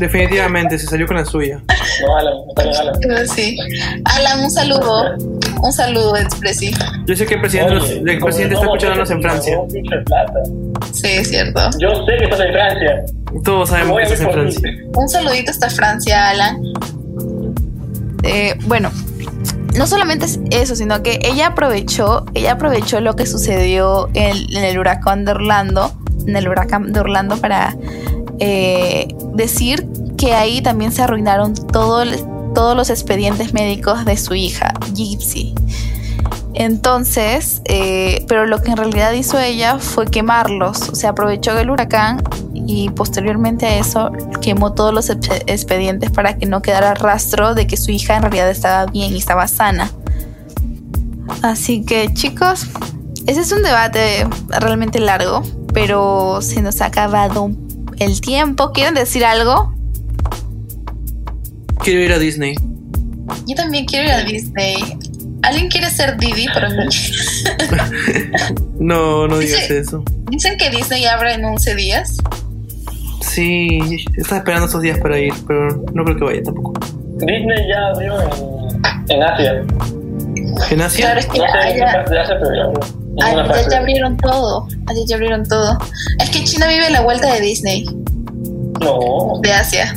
definitivamente 0.00 0.78
se 0.78 0.86
salió 0.86 1.06
con 1.06 1.16
la 1.16 1.24
suya. 1.24 1.62
No, 2.02 2.16
Alan, 2.16 2.34
Alan. 2.56 3.28
Sí. 3.28 3.56
Alan, 4.04 4.40
un 4.40 4.50
saludo. 4.50 5.16
Un 5.62 5.72
saludo, 5.72 6.16
Expressi. 6.16 6.72
Yo 7.06 7.16
sé 7.16 7.26
que 7.26 7.34
el 7.34 7.40
presidente, 7.40 7.74
Oye, 7.74 8.12
el 8.12 8.18
presidente 8.18 8.54
está 8.54 8.66
escuchándonos 8.66 9.10
en 9.10 9.22
Francia. 9.22 9.58
Sí, 10.92 11.08
es 11.08 11.28
cierto. 11.28 11.60
Yo 11.78 12.04
sé 12.04 12.16
que 12.18 12.24
estás 12.24 12.40
en 12.40 12.52
Francia. 12.52 13.04
Todos 13.44 13.68
sabemos 13.70 13.96
que 13.96 14.02
estás 14.02 14.20
en 14.20 14.30
Francia. 14.30 14.70
Un 14.94 15.08
saludito 15.08 15.50
hasta 15.50 15.70
Francia, 15.70 16.28
Alan. 16.28 16.62
Eh, 18.24 18.54
bueno, 18.66 18.90
no 19.78 19.86
solamente 19.86 20.26
es 20.26 20.40
eso, 20.50 20.74
sino 20.74 21.02
que 21.04 21.20
ella 21.22 21.48
aprovechó, 21.48 22.26
ella 22.34 22.52
aprovechó 22.52 23.00
lo 23.00 23.14
que 23.14 23.26
sucedió 23.26 24.10
en, 24.12 24.56
el 24.56 24.78
huracán 24.78 25.24
de 25.24 25.30
Orlando, 25.30 25.92
en 26.26 26.36
el 26.36 26.48
huracán 26.48 26.92
de 26.92 26.98
Orlando 26.98 27.36
para 27.36 27.76
eh, 28.40 29.14
decir 29.34 29.86
que 30.16 30.34
ahí 30.34 30.60
también 30.62 30.90
se 30.90 31.02
arruinaron 31.02 31.54
todos 31.54 32.76
los 32.76 32.90
expedientes 32.90 33.54
médicos 33.54 34.04
de 34.04 34.16
su 34.16 34.34
hija, 34.34 34.74
Gypsy. 34.94 35.54
Entonces, 36.54 37.62
eh, 37.66 38.24
pero 38.26 38.46
lo 38.46 38.60
que 38.60 38.72
en 38.72 38.78
realidad 38.78 39.12
hizo 39.12 39.38
ella 39.38 39.78
fue 39.78 40.06
quemarlos. 40.06 40.88
O 40.88 40.96
sea, 40.96 41.10
aprovechó 41.10 41.56
el 41.56 41.70
huracán 41.70 42.20
y 42.70 42.90
posteriormente 42.90 43.64
a 43.64 43.78
eso 43.78 44.12
quemó 44.42 44.74
todos 44.74 44.92
los 44.92 45.08
expe- 45.08 45.42
expedientes 45.46 46.10
para 46.10 46.36
que 46.36 46.44
no 46.44 46.60
quedara 46.60 46.92
rastro 46.92 47.54
de 47.54 47.66
que 47.66 47.78
su 47.78 47.90
hija 47.90 48.16
en 48.16 48.22
realidad 48.22 48.50
estaba 48.50 48.84
bien 48.84 49.14
y 49.14 49.16
estaba 49.16 49.48
sana. 49.48 49.90
Así 51.40 51.82
que 51.82 52.12
chicos, 52.12 52.66
ese 53.26 53.40
es 53.40 53.52
un 53.52 53.62
debate 53.62 54.26
realmente 54.60 55.00
largo, 55.00 55.42
pero 55.72 56.40
se 56.42 56.60
nos 56.60 56.82
ha 56.82 56.86
acabado 56.86 57.50
el 57.98 58.20
tiempo. 58.20 58.70
¿Quieren 58.72 58.92
decir 58.94 59.24
algo? 59.24 59.72
Quiero 61.82 62.02
ir 62.02 62.12
a 62.12 62.18
Disney. 62.18 62.54
Yo 63.46 63.54
también 63.56 63.86
quiero 63.86 64.08
ir 64.08 64.12
a 64.12 64.24
Disney. 64.24 64.76
¿Alguien 65.42 65.68
quiere 65.68 65.88
ser 65.88 66.18
Didi 66.18 66.46
por 66.52 66.68
mí? 66.68 66.84
No, 68.78 69.26
no 69.26 69.38
digas 69.38 69.62
Dice- 69.62 69.78
eso. 69.78 70.04
Dicen 70.30 70.56
que 70.58 70.70
Disney 70.70 71.04
abre 71.06 71.32
en 71.34 71.44
11 71.44 71.74
días. 71.74 72.16
Sí, 73.38 74.04
estaba 74.16 74.38
esperando 74.38 74.66
esos 74.66 74.82
días 74.82 74.98
para 74.98 75.16
ir, 75.16 75.32
pero 75.46 75.68
no 75.94 76.02
creo 76.02 76.16
que 76.16 76.24
vaya 76.24 76.42
tampoco. 76.42 76.72
Disney 77.18 77.68
ya 77.68 77.86
abrió 77.94 78.20
en, 78.20 78.30
en 79.10 79.22
Asia. 79.22 79.64
¿En 80.72 80.82
Asia? 80.82 81.04
Claro, 81.04 81.20
es 81.20 81.26
que 81.26 81.40
allá, 81.40 81.92
parte 81.92 82.14
de 82.14 82.20
Asia, 82.20 82.36
pero 82.42 83.70
ya 83.70 83.78
abrieron 83.78 84.16
todo. 84.16 84.66
Allá 84.88 85.00
ya 85.06 85.14
abrieron 85.14 85.46
todo. 85.46 85.78
Es 86.18 86.30
que 86.30 86.42
China 86.42 86.66
vive 86.66 86.90
la 86.90 87.02
vuelta 87.02 87.32
de 87.32 87.40
Disney, 87.40 87.86
No, 88.80 89.38
de 89.40 89.52
Asia. 89.52 89.94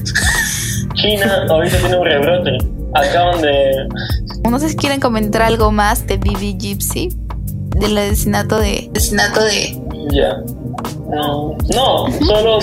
China 0.94 1.44
ahorita 1.50 1.78
tiene 1.80 1.98
un 1.98 2.06
rebrote. 2.06 2.58
Acaban 2.94 3.42
de. 3.42 3.90
No 4.52 4.60
sé 4.60 4.70
si 4.70 4.76
quieren 4.76 5.00
comentar 5.00 5.42
algo 5.42 5.72
más 5.72 6.06
de 6.06 6.20
Didi 6.20 6.60
Gypsy, 6.60 7.10
del 7.76 7.98
asesinato 7.98 8.60
de. 8.60 8.92
asesinato 8.94 9.44
de. 9.44 9.82
Ya. 10.12 10.44
No, 11.12 12.06
solo 12.26 12.60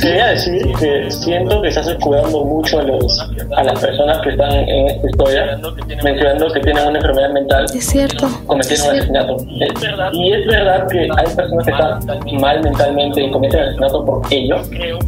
quería 0.00 0.26
decir 0.28 0.72
que 0.78 1.10
siento 1.10 1.62
que 1.62 1.68
estás 1.68 1.86
escudando 1.88 2.44
mucho 2.44 2.80
a, 2.80 2.82
los, 2.82 3.20
a 3.56 3.62
las 3.62 3.78
personas 3.80 4.18
que 4.22 4.30
están 4.30 4.52
en 4.52 4.88
esta 4.88 5.08
historia, 5.08 5.58
mencionando 6.02 6.52
que 6.52 6.60
tienen 6.60 6.88
una 6.88 6.98
enfermedad 6.98 7.30
mental, 7.32 7.64
Es 7.74 7.84
cierto. 7.86 8.28
cometieron 8.46 8.86
un 8.86 8.92
asesinato. 8.96 9.36
Es- 9.60 10.12
Y 10.14 10.32
es 10.32 10.46
verdad 10.46 10.88
que 10.88 11.00
hay 11.00 11.34
personas 11.36 11.64
que 11.64 11.70
están 11.70 12.40
mal 12.40 12.62
mentalmente 12.62 13.22
y 13.22 13.30
cometen 13.30 13.60
asesinato 13.60 14.04
por 14.04 14.22
ello. 14.32 14.56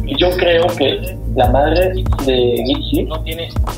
Y 0.05 0.17
yo 0.17 0.29
creo 0.37 0.65
que 0.67 1.17
la 1.35 1.49
madre 1.49 1.93
de 2.25 2.63
Gitsi 2.65 3.03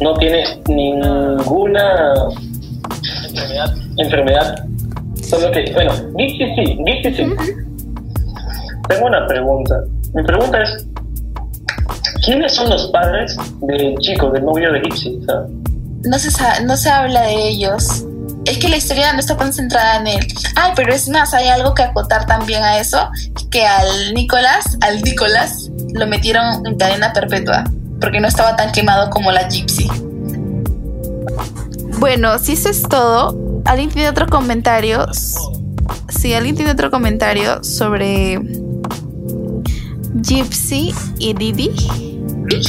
no 0.01 0.13
tiene 0.13 0.43
ninguna 0.69 2.13
enfermedad. 3.97 4.63
Solo 5.21 5.51
que, 5.51 5.71
bueno, 5.73 5.91
Gitsi 6.17 6.45
sí, 6.55 6.77
Gitsi 6.85 7.13
sí. 7.15 7.33
Tengo 8.87 9.07
una 9.07 9.27
pregunta. 9.27 9.75
Mi 10.13 10.23
pregunta 10.23 10.63
es, 10.63 10.85
¿quiénes 12.23 12.55
son 12.55 12.69
los 12.69 12.87
padres 12.87 13.35
del 13.61 13.95
chico, 13.99 14.29
del 14.31 14.45
novio 14.45 14.71
de 14.71 14.81
sea, 14.95 15.45
No 16.03 16.17
se, 16.17 16.63
no 16.63 16.77
se 16.77 16.89
habla 16.89 17.21
de 17.23 17.49
ellos. 17.49 18.05
Es 18.45 18.57
que 18.59 18.69
la 18.69 18.77
historia 18.77 19.11
no 19.11 19.19
está 19.19 19.35
tan 19.35 19.51
centrada 19.51 19.97
en 19.97 20.07
él. 20.07 20.27
Ay, 20.55 20.71
pero 20.75 20.93
es 20.93 21.09
más, 21.09 21.33
hay 21.33 21.47
algo 21.49 21.73
que 21.73 21.83
acotar 21.83 22.25
también 22.25 22.63
a 22.63 22.79
eso, 22.79 23.09
que 23.51 23.65
al 23.65 24.13
Nicolás, 24.13 24.77
al 24.81 25.01
Nicolás, 25.01 25.69
lo 25.93 26.07
metieron 26.07 26.65
en 26.65 26.77
cadena 26.77 27.11
perpetua, 27.11 27.65
porque 27.99 28.21
no 28.21 28.27
estaba 28.27 28.55
tan 28.55 28.71
quemado 28.71 29.09
como 29.09 29.31
la 29.31 29.49
Gypsy. 29.49 29.89
Bueno, 31.99 32.39
si 32.39 32.53
eso 32.53 32.69
es 32.69 32.83
todo, 32.83 33.61
¿alguien 33.65 33.89
tiene 33.89 34.07
otro 34.07 34.27
comentario? 34.27 35.07
Si 36.09 36.33
alguien 36.33 36.55
tiene 36.55 36.71
otro 36.71 36.89
comentario 36.89 37.63
sobre 37.63 38.39
Gypsy 40.21 40.93
y 41.19 41.33
Didi. 41.33 41.71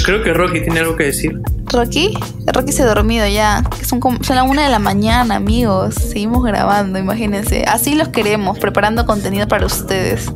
Creo 0.04 0.22
que 0.22 0.32
Rocky 0.34 0.60
tiene 0.60 0.80
algo 0.80 0.96
que 0.96 1.04
decir. 1.04 1.40
Rocky, 1.66 2.16
Rocky 2.46 2.72
se 2.72 2.82
ha 2.82 2.86
dormido 2.86 3.26
ya. 3.26 3.62
que 3.78 3.84
Son, 3.84 4.00
como, 4.00 4.22
son 4.24 4.36
las 4.36 4.48
una 4.48 4.64
de 4.64 4.70
la 4.70 4.78
mañana, 4.78 5.36
amigos. 5.36 5.94
Seguimos 5.94 6.42
grabando, 6.42 6.98
imagínense. 6.98 7.64
Así 7.66 7.94
los 7.94 8.08
queremos, 8.08 8.58
preparando 8.58 9.04
contenido 9.06 9.46
para 9.48 9.66
ustedes. 9.66 10.30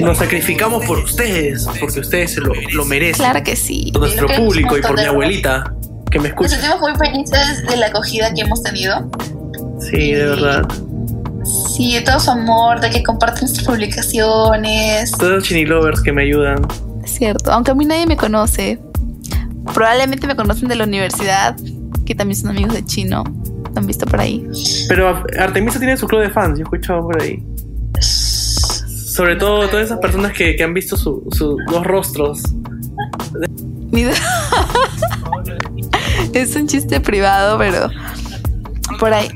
Nos 0.00 0.18
sacrificamos 0.18 0.84
por 0.84 0.98
ustedes, 0.98 1.66
porque 1.80 2.00
ustedes 2.00 2.32
se 2.32 2.40
lo, 2.40 2.52
lo 2.72 2.84
merecen. 2.84 3.24
Claro 3.24 3.42
que 3.44 3.54
sí. 3.56 3.90
Por 3.92 4.02
nuestro 4.02 4.26
público 4.28 4.76
y 4.76 4.82
por 4.82 4.96
mi 4.96 5.04
abuelita, 5.04 5.72
que 6.10 6.18
me 6.18 6.30
Nos 6.30 6.30
escucha. 6.30 6.48
sentimos 6.60 6.80
muy 6.80 6.94
felices 6.96 7.66
de 7.66 7.76
la 7.76 7.86
acogida 7.86 8.32
que 8.34 8.40
hemos 8.42 8.62
tenido. 8.62 9.08
Sí, 9.80 10.12
de 10.12 10.24
verdad. 10.26 10.66
Sí, 11.76 11.92
de 11.92 12.00
todo 12.00 12.18
su 12.18 12.30
amor, 12.30 12.80
de 12.80 12.88
que 12.88 13.02
comparten 13.02 13.42
nuestras 13.42 13.66
publicaciones. 13.66 15.12
Todos 15.12 15.32
los 15.32 15.44
chinilovers 15.44 16.00
que 16.00 16.10
me 16.10 16.22
ayudan. 16.22 16.66
Es 17.04 17.10
cierto, 17.10 17.52
aunque 17.52 17.72
a 17.72 17.74
mí 17.74 17.84
nadie 17.84 18.06
me 18.06 18.16
conoce. 18.16 18.80
Probablemente 19.74 20.26
me 20.26 20.34
conocen 20.34 20.68
de 20.68 20.76
la 20.76 20.84
universidad, 20.84 21.54
que 22.06 22.14
también 22.14 22.40
son 22.40 22.50
amigos 22.50 22.72
de 22.72 22.82
Chino. 22.86 23.24
Lo 23.74 23.78
han 23.78 23.86
visto 23.86 24.06
por 24.06 24.20
ahí. 24.20 24.48
Pero 24.88 25.22
Artemisa 25.38 25.78
tiene 25.78 25.98
su 25.98 26.06
club 26.06 26.22
de 26.22 26.30
fans, 26.30 26.58
yo 26.58 26.60
he 26.60 26.62
escuchado 26.62 27.02
por 27.02 27.20
ahí. 27.20 27.44
Sobre 28.00 29.36
todo 29.36 29.68
todas 29.68 29.84
esas 29.84 29.98
personas 29.98 30.32
que, 30.32 30.56
que 30.56 30.64
han 30.64 30.72
visto 30.72 30.96
sus 30.96 31.24
su, 31.36 31.58
dos 31.68 31.84
rostros. 31.84 32.40
Es 36.32 36.56
un 36.56 36.68
chiste 36.68 37.00
privado, 37.00 37.58
pero 37.58 37.90
por 38.98 39.12
ahí. 39.12 39.28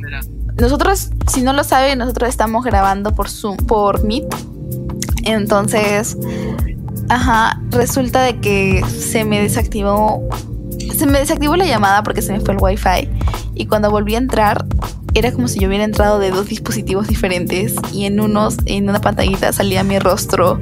Nosotros, 0.58 1.10
si 1.30 1.42
no 1.42 1.52
lo 1.52 1.62
saben, 1.64 1.98
nosotros 1.98 2.28
estamos 2.28 2.64
grabando 2.64 3.14
por 3.14 3.28
Zoom, 3.30 3.56
por 3.56 4.04
Meet. 4.04 4.24
Entonces, 5.24 6.16
ajá, 7.08 7.60
resulta 7.70 8.22
de 8.22 8.38
que 8.40 8.82
se 8.86 9.24
me 9.24 9.40
desactivó, 9.40 10.28
se 10.96 11.06
me 11.06 11.18
desactivó 11.18 11.56
la 11.56 11.66
llamada 11.66 12.02
porque 12.02 12.20
se 12.20 12.32
me 12.32 12.40
fue 12.40 12.54
el 12.54 12.60
wifi. 12.60 13.08
Y 13.54 13.66
cuando 13.66 13.90
volví 13.90 14.16
a 14.16 14.18
entrar, 14.18 14.64
era 15.14 15.30
como 15.32 15.46
si 15.46 15.60
yo 15.60 15.68
hubiera 15.68 15.84
entrado 15.84 16.18
de 16.18 16.30
dos 16.30 16.48
dispositivos 16.48 17.06
diferentes 17.06 17.74
y 17.92 18.06
en 18.06 18.20
unos, 18.20 18.56
en 18.66 18.88
una 18.88 19.00
pantallita 19.00 19.52
salía 19.52 19.84
mi 19.84 19.98
rostro 19.98 20.60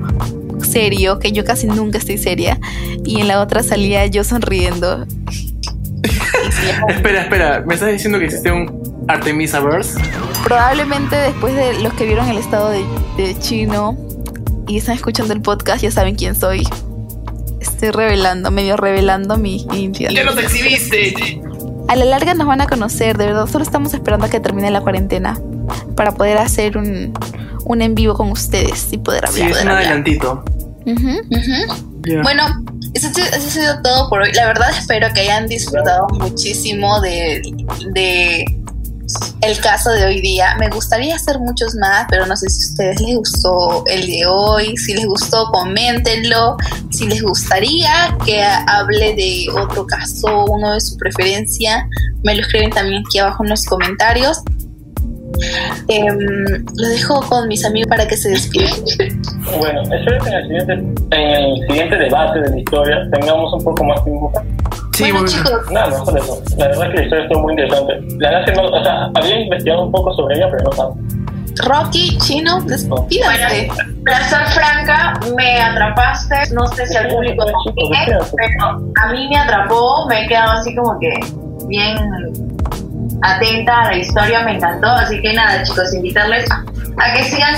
serio, 0.62 1.18
que 1.18 1.32
yo 1.32 1.44
casi 1.44 1.66
nunca 1.66 1.98
estoy 1.98 2.18
seria, 2.18 2.58
y 3.04 3.20
en 3.20 3.28
la 3.28 3.40
otra 3.40 3.62
salía 3.62 4.04
yo 4.06 4.24
sonriendo. 4.24 5.06
espera, 6.88 7.22
espera, 7.22 7.64
¿me 7.66 7.74
estás 7.74 7.90
diciendo 7.90 8.18
que 8.18 8.26
existe 8.26 8.50
un 8.50 9.04
Artemisa 9.08 9.60
Verse? 9.60 9.98
Probablemente 10.48 11.14
después 11.14 11.54
de 11.54 11.82
los 11.82 11.92
que 11.92 12.06
vieron 12.06 12.26
el 12.28 12.38
estado 12.38 12.70
de, 12.70 12.82
de 13.18 13.38
chino 13.38 13.98
y 14.66 14.78
están 14.78 14.94
escuchando 14.94 15.34
el 15.34 15.42
podcast 15.42 15.82
ya 15.82 15.90
saben 15.90 16.14
quién 16.14 16.34
soy. 16.34 16.66
Estoy 17.60 17.90
revelando, 17.90 18.50
medio 18.50 18.78
revelando 18.78 19.36
mi, 19.36 19.66
identidad. 19.70 20.10
¡Ya 20.10 20.24
nos 20.24 20.38
exhibiste! 20.38 21.42
A 21.88 21.96
la 21.96 22.06
larga 22.06 22.32
nos 22.32 22.46
van 22.46 22.62
a 22.62 22.66
conocer, 22.66 23.18
de 23.18 23.26
verdad. 23.26 23.46
Solo 23.46 23.62
estamos 23.62 23.92
esperando 23.92 24.24
a 24.24 24.30
que 24.30 24.40
termine 24.40 24.70
la 24.70 24.80
cuarentena 24.80 25.38
para 25.94 26.12
poder 26.12 26.38
hacer 26.38 26.78
un, 26.78 27.12
un 27.66 27.82
en 27.82 27.94
vivo 27.94 28.14
con 28.14 28.30
ustedes 28.30 28.90
y 28.90 28.96
poder 28.96 29.26
hablar. 29.26 29.50
Sí, 29.50 29.54
es 29.54 29.62
un 29.62 29.68
adelantito. 29.68 30.44
Bueno, 32.22 32.44
eso, 32.94 33.08
ha 33.08 33.38
sido 33.38 33.82
todo 33.82 34.08
por 34.08 34.22
hoy. 34.22 34.32
La 34.32 34.46
verdad 34.46 34.70
espero 34.70 35.08
que 35.14 35.20
hayan 35.20 35.46
disfrutado 35.46 36.06
muchísimo 36.14 37.02
de, 37.02 37.42
de 37.92 38.44
el 39.48 39.58
caso 39.60 39.90
de 39.90 40.04
hoy 40.04 40.20
día. 40.20 40.56
Me 40.58 40.68
gustaría 40.68 41.14
hacer 41.14 41.38
muchos 41.38 41.74
más, 41.74 42.06
pero 42.10 42.26
no 42.26 42.36
sé 42.36 42.48
si 42.50 42.62
a 42.62 42.70
ustedes 42.70 43.00
les 43.00 43.16
gustó 43.16 43.82
el 43.86 44.06
de 44.06 44.26
hoy. 44.26 44.76
Si 44.76 44.94
les 44.94 45.06
gustó, 45.06 45.46
coméntenlo. 45.52 46.56
Si 46.90 47.06
les 47.08 47.22
gustaría 47.22 48.14
que 48.26 48.42
hable 48.42 49.14
de 49.14 49.46
otro 49.58 49.86
caso, 49.86 50.44
uno 50.46 50.74
de 50.74 50.80
su 50.80 50.96
preferencia, 50.98 51.88
me 52.24 52.34
lo 52.34 52.42
escriben 52.42 52.70
también 52.70 53.02
aquí 53.06 53.18
abajo 53.18 53.42
en 53.44 53.50
los 53.50 53.64
comentarios. 53.64 54.42
Em, 55.88 56.18
lo 56.76 56.88
dejo 56.88 57.20
con 57.28 57.48
mis 57.48 57.64
amigos 57.64 57.88
para 57.88 58.06
que 58.06 58.16
se 58.16 58.30
despidan. 58.30 58.70
Bueno, 59.58 59.82
espero 59.82 60.22
que 60.24 60.30
en 60.30 60.34
el 60.34 60.42
siguiente, 60.42 60.72
en 60.72 61.30
el 61.30 61.66
siguiente 61.68 61.96
debate 61.96 62.40
de 62.40 62.50
la 62.50 62.58
historia 62.58 63.08
tengamos 63.12 63.52
un 63.54 63.64
poco 63.64 63.84
más 63.84 64.04
tiempo 64.04 64.32
Sí, 64.98 65.12
bueno, 65.12 65.28
chicos. 65.28 65.70
Nada, 65.70 65.96
no 65.96 66.04
por 66.04 66.18
eso. 66.18 66.42
La 66.56 66.66
verdad 66.66 66.86
es 66.86 66.90
que 66.90 66.96
la 66.96 67.04
historia 67.04 67.24
estuvo 67.24 67.42
muy 67.42 67.52
interesante. 67.52 68.00
La 68.18 68.30
verdad 68.30 68.40
es 68.40 68.50
que 68.50 68.56
no, 68.60 68.68
o 68.68 68.82
sea, 68.82 69.10
había 69.14 69.40
investigado 69.42 69.82
un 69.84 69.92
poco 69.92 70.12
sobre 70.14 70.36
ella, 70.36 70.48
pero 70.50 70.64
no 70.64 70.70
tanto. 70.70 70.96
Rocky, 71.64 72.18
Chino, 72.18 72.60
despídase. 72.62 73.68
Bueno, 73.68 73.94
para 74.04 74.28
ser 74.28 74.46
franca, 74.48 75.20
me 75.36 75.60
atrapaste. 75.60 76.52
No 76.52 76.66
sé 76.66 76.86
si 76.86 76.96
al 76.96 77.08
público 77.08 77.44
pero 78.36 78.60
a 79.00 79.12
mí 79.12 79.28
me 79.28 79.38
atrapó. 79.38 80.06
Me 80.08 80.24
he 80.24 80.28
quedado 80.28 80.52
así 80.52 80.74
como 80.74 80.98
que 80.98 81.14
bien 81.68 81.96
atenta 83.22 83.82
a 83.82 83.92
la 83.92 83.96
historia, 83.98 84.42
me 84.42 84.56
encantó. 84.56 84.88
Así 84.88 85.20
que 85.22 85.32
nada, 85.32 85.62
chicos, 85.62 85.94
invitarles 85.94 86.48
a 86.50 87.12
que 87.14 87.22
sigan 87.22 87.54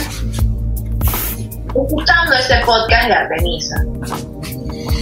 escuchando 1.75 2.35
este 2.39 2.57
podcast 2.67 3.09
de 3.09 3.15
Artemisa. 3.15 3.77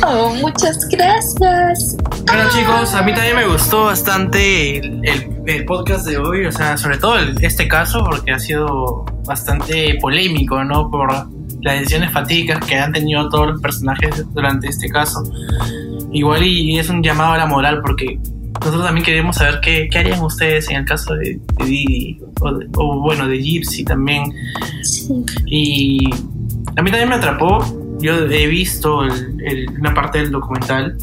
Oh, 0.06 0.34
muchas 0.40 0.88
gracias. 0.88 1.96
Bueno 2.26 2.50
chicos, 2.50 2.94
a 2.94 3.02
mí 3.02 3.14
también 3.14 3.36
me 3.36 3.46
gustó 3.46 3.84
bastante 3.84 4.78
el, 4.78 5.64
podcast 5.66 6.06
de 6.06 6.18
hoy, 6.18 6.46
o 6.46 6.52
sea, 6.52 6.76
sobre 6.76 6.98
todo 6.98 7.16
este 7.40 7.68
caso 7.68 8.04
porque 8.04 8.32
ha 8.32 8.38
sido 8.38 9.04
bastante 9.24 9.98
polémico, 10.00 10.62
¿no? 10.62 10.90
Por 10.90 11.10
las 11.62 11.80
decisiones 11.80 12.12
fatídicas 12.12 12.64
que 12.64 12.76
han 12.76 12.92
tenido 12.92 13.28
todos 13.28 13.48
los 13.48 13.60
personajes 13.60 14.24
durante 14.34 14.68
este 14.68 14.88
caso. 14.88 15.22
Igual 16.12 16.44
y, 16.44 16.78
es 16.78 16.88
un 16.90 17.02
llamado 17.02 17.32
a 17.32 17.38
la 17.38 17.46
moral 17.46 17.80
porque 17.80 18.18
nosotros 18.60 18.84
también 18.84 19.04
queremos 19.04 19.36
saber 19.36 19.60
qué, 19.60 19.88
harían 19.98 20.20
ustedes 20.20 20.68
en 20.70 20.76
el 20.76 20.84
caso 20.84 21.14
de, 21.14 21.40
Didi 21.64 22.20
o, 22.40 23.00
bueno, 23.00 23.26
de 23.26 23.38
Gypsy 23.38 23.84
también. 23.84 24.24
Y 25.46 26.10
a 26.76 26.82
mí 26.82 26.90
también 26.90 27.08
me 27.08 27.14
atrapó 27.16 27.64
yo 28.00 28.18
he 28.26 28.46
visto 28.46 29.00
una 29.78 29.94
parte 29.94 30.18
del 30.18 30.30
documental, 30.30 30.96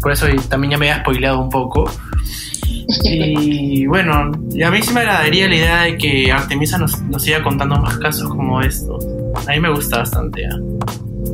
por 0.00 0.12
eso 0.12 0.26
también 0.48 0.72
ya 0.72 0.78
me 0.78 0.90
he 0.90 0.94
spoileado 0.94 1.40
un 1.40 1.50
poco. 1.50 1.90
Y 3.02 3.86
bueno, 3.86 4.12
a 4.12 4.70
mí 4.70 4.82
sí 4.82 4.92
me 4.92 5.00
agradaría 5.00 5.48
la 5.48 5.54
idea 5.54 5.82
de 5.82 5.96
que 5.96 6.30
Artemisa 6.30 6.78
nos, 6.78 6.92
siga 7.18 7.42
contando 7.42 7.76
más 7.76 7.96
casos 7.98 8.28
como 8.28 8.60
estos. 8.60 9.04
A 9.46 9.52
mí 9.52 9.60
me 9.60 9.70
gusta 9.70 9.98
bastante. 9.98 10.46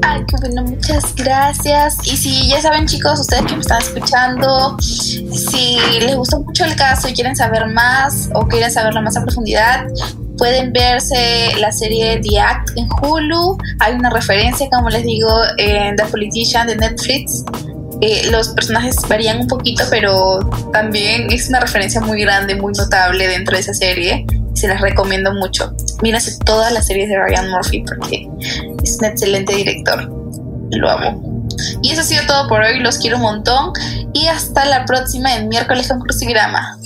Ay, 0.02 0.22
qué 0.28 0.36
bueno, 0.40 0.62
muchas 0.62 1.14
gracias. 1.14 1.98
Y 2.06 2.16
si 2.16 2.48
ya 2.48 2.60
saben, 2.60 2.86
chicos, 2.86 3.20
ustedes 3.20 3.44
que 3.44 3.54
me 3.54 3.60
están 3.60 3.82
escuchando, 3.82 4.76
si 4.80 5.78
les 6.00 6.16
gustó 6.16 6.40
mucho 6.40 6.64
el 6.64 6.76
caso 6.76 7.08
y 7.08 7.12
quieren 7.12 7.36
saber 7.36 7.66
más 7.66 8.30
o 8.34 8.46
quieren 8.46 8.70
saberlo 8.70 9.02
más 9.02 9.16
a 9.16 9.22
profundidad, 9.22 9.86
pueden 10.40 10.72
verse 10.72 11.52
la 11.58 11.70
serie 11.70 12.18
The 12.22 12.40
Act 12.40 12.70
en 12.76 12.88
Hulu. 12.90 13.58
Hay 13.78 13.92
una 13.92 14.08
referencia, 14.08 14.68
como 14.70 14.88
les 14.88 15.04
digo, 15.04 15.28
en 15.58 15.94
The 15.96 16.06
Politician 16.06 16.66
de 16.66 16.76
Netflix. 16.76 17.44
Eh, 18.00 18.30
los 18.30 18.48
personajes 18.48 18.96
varían 19.06 19.40
un 19.40 19.48
poquito, 19.48 19.84
pero 19.90 20.38
también 20.72 21.30
es 21.30 21.50
una 21.50 21.60
referencia 21.60 22.00
muy 22.00 22.22
grande, 22.22 22.54
muy 22.54 22.72
notable 22.72 23.28
dentro 23.28 23.54
de 23.54 23.60
esa 23.60 23.74
serie. 23.74 24.24
Se 24.54 24.66
las 24.66 24.80
recomiendo 24.80 25.30
mucho. 25.34 25.74
Mírense 26.00 26.38
todas 26.42 26.72
las 26.72 26.86
series 26.86 27.10
de 27.10 27.18
Ryan 27.18 27.50
Murphy 27.50 27.84
porque 27.86 28.26
es 28.82 28.96
un 28.98 29.04
excelente 29.04 29.54
director. 29.54 30.10
Lo 30.70 30.90
amo. 30.90 31.46
Y 31.82 31.92
eso 31.92 32.00
ha 32.00 32.04
sido 32.04 32.22
todo 32.26 32.48
por 32.48 32.62
hoy. 32.62 32.80
Los 32.80 32.96
quiero 32.96 33.16
un 33.16 33.22
montón. 33.24 33.72
Y 34.14 34.28
hasta 34.28 34.64
la 34.64 34.86
próxima 34.86 35.36
en 35.36 35.50
miércoles 35.50 35.88
con 35.88 36.00
Crucigrama. 36.00 36.79